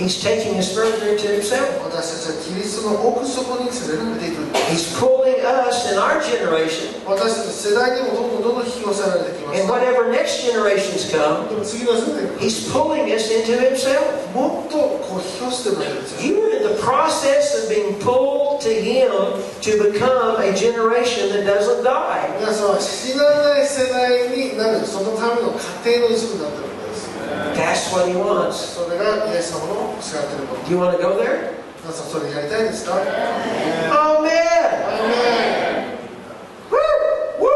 [0.00, 1.64] He's taking us further into Himself.
[1.88, 12.36] 私たちはキリストの奥底に連れられていくんです He's pulling us in our generation 私たち世代にもどんどんどんどん引き寄せられてきま and す whatever next generations come, でも次の世代が
[12.36, 14.04] He's pulling us into Himself.
[14.36, 19.08] もっとこう引き寄せてくれるんですよ You are in the process of being pulled to Him
[19.64, 22.36] to become a generation that doesn't die.
[22.36, 26.79] 皆さんは死なない世代になるそのための過程の一部になってるんです
[27.54, 28.74] That's what He wants.
[28.74, 31.52] それがイエス様のおっしゃってること Do you want to go there?
[31.82, 33.92] 皆さんそれやりたいですか Amen.
[33.92, 34.32] アーメン
[36.70, 36.76] Woo!
[37.40, 37.46] Woo!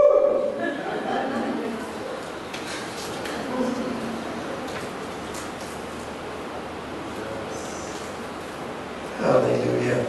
[9.20, 10.04] Hallelujah.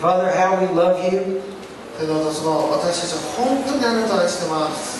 [0.00, 1.42] Father, how we love you,
[1.98, 4.99] 天皇の様私たちは本当にあなたを愛してます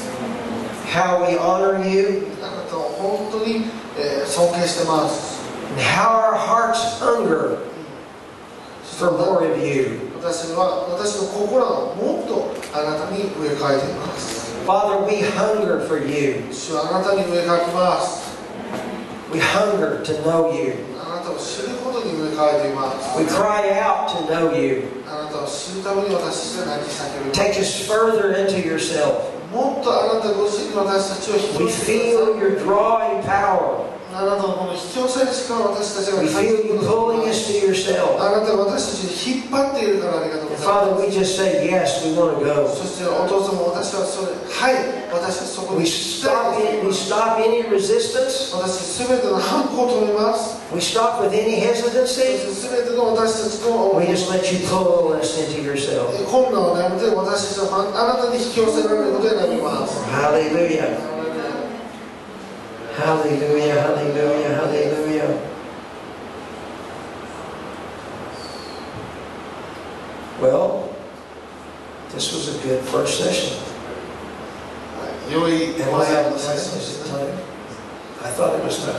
[0.92, 3.66] how we honor you, あなたを本当に、
[3.98, 7.58] えー尊敬してます and how our hearts hunger
[8.98, 10.00] for more of you.
[10.18, 16.42] 私は私の心はもっとあなたに植え替えています Father, we hunger for you.
[16.52, 18.26] 主はあなたに植え替えています
[19.32, 20.74] We hunger to know you.
[20.98, 24.84] あなたを知ることに植え替えています We cry out to know you.
[25.06, 29.29] あなたを知るために私たちは泣き叫びます Take us further into yourself.
[31.59, 33.90] We feel your drawing power.
[34.13, 38.19] あなたのこの引き寄せる力を私たちが We feel る you pulling us to yourself.
[38.19, 42.67] あなたが私たちに引っ張っているからありがとうございま Father, we just say, yes, we want to す go.
[42.67, 44.75] そしてお父様私はそれはい
[45.15, 48.51] 私はそこ We に行きた stop, い any, we stop any resistance.
[48.51, 52.19] 私全ての反抗を止めます We stop with any hesitancy.
[52.19, 56.11] て全ての私たちの We just let you pull us into yourself.
[56.27, 61.20] 困難をやめて私たちはあなたに引き寄せられることを選びます Hallelujah.
[62.96, 65.38] Hallelujah, hallelujah, hallelujah.
[70.40, 70.94] Well,
[72.12, 73.56] this was a good first session.
[75.30, 76.62] 良い Am ま I ず out の of 最 time?
[76.62, 77.26] 初 Is it time?
[78.22, 78.94] I thought it was time.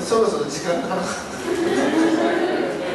[0.00, 1.02] そろそろ時間かな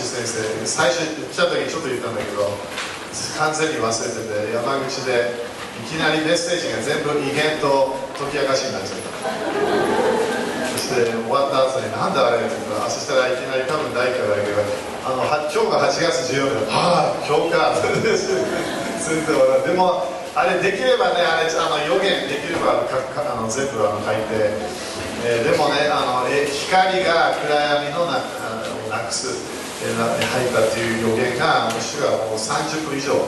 [0.00, 2.48] 先生最初来た時にちょっと言ったんだけど
[3.36, 5.52] 完全に忘れてて山口で
[5.84, 9.12] いきなりメッセージが全部威厳と解き明かしになっちゃった。
[10.72, 14.64] そして終わった後になんだあれって言ったらそしたらいきなり多分大会だけど
[15.04, 17.76] あのは今日が8月14日ああ今日か。
[19.66, 24.52] でもあれできればねあれあの予言できればかかあの全部あの書いて、
[25.26, 28.22] えー、でもねあのえ光が暗闇のな
[28.88, 33.18] なくす、入ったという予言が主がもう30分以上、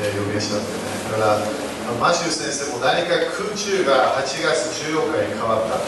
[0.00, 1.60] えー、予言したんだよねだから
[2.00, 5.82] マシュー先生も何か空中が8月14日に変わったっ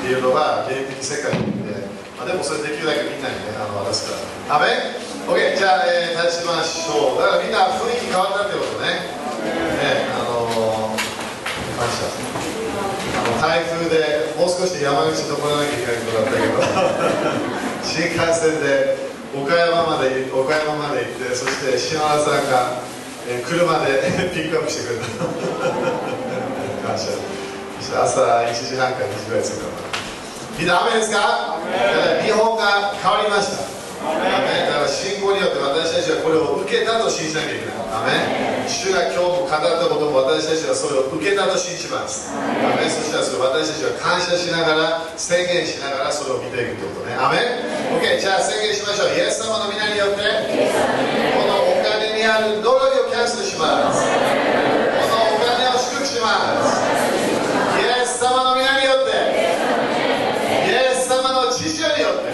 [0.00, 1.84] ていうのが現役世界にで、
[2.16, 4.16] まあ、でもそれできるだけみんなにねあの渡すか
[4.48, 4.56] ら。
[4.56, 4.96] アメ
[5.28, 9.12] OK じゃあ、えー、立ちましょうだからみんな雰囲気変わったってことね。
[9.76, 10.96] ねあのー、
[11.76, 12.08] 感謝。
[13.12, 16.62] あの台風でもう少し山口登らなきゃいけないことだったけど
[17.84, 22.80] 新幹線で岡山まで岡山まで行ってそして島田さんが、
[23.28, 25.06] えー、車で ピックアップしてくれた。
[26.88, 27.10] 感謝。
[28.02, 29.66] 朝1時半から2時ぐらい着くか
[30.58, 31.56] みんな雨ですか？
[32.24, 37.76] 日本が変わりましただから信仰によって私たちはこれを受けたと信じなきゃいけない。
[37.90, 39.60] アメ主が今日も語った
[39.92, 42.32] ことも私たちはそれを受けたと信じます。
[42.32, 47.18] アメそしたらそれ私たちは感謝しながら宣言しながらそれを見ていくということね。
[47.18, 47.44] アメ
[48.00, 49.12] OK じゃあ宣言しましょう。
[49.12, 50.24] イエス様の皆によって
[51.36, 54.00] このお金にある呪いをキャンセルします。
[54.00, 54.08] こ
[55.12, 56.80] のお金を祝福します
[57.84, 59.12] イエス様の皆によって
[60.70, 62.30] イエス様の知識によって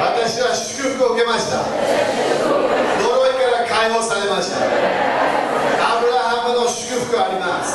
[0.00, 1.58] 私は祝福を受けました。
[1.58, 1.66] 呪
[3.26, 4.62] いから解放されました。
[4.62, 7.74] アブラハムの祝福があります。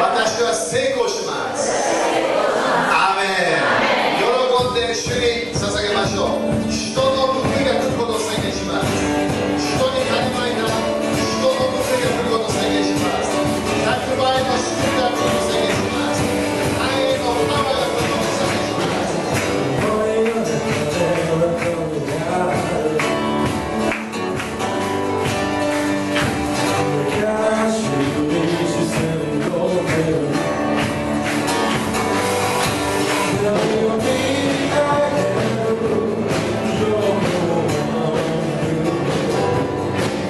[0.00, 1.08] 私は成功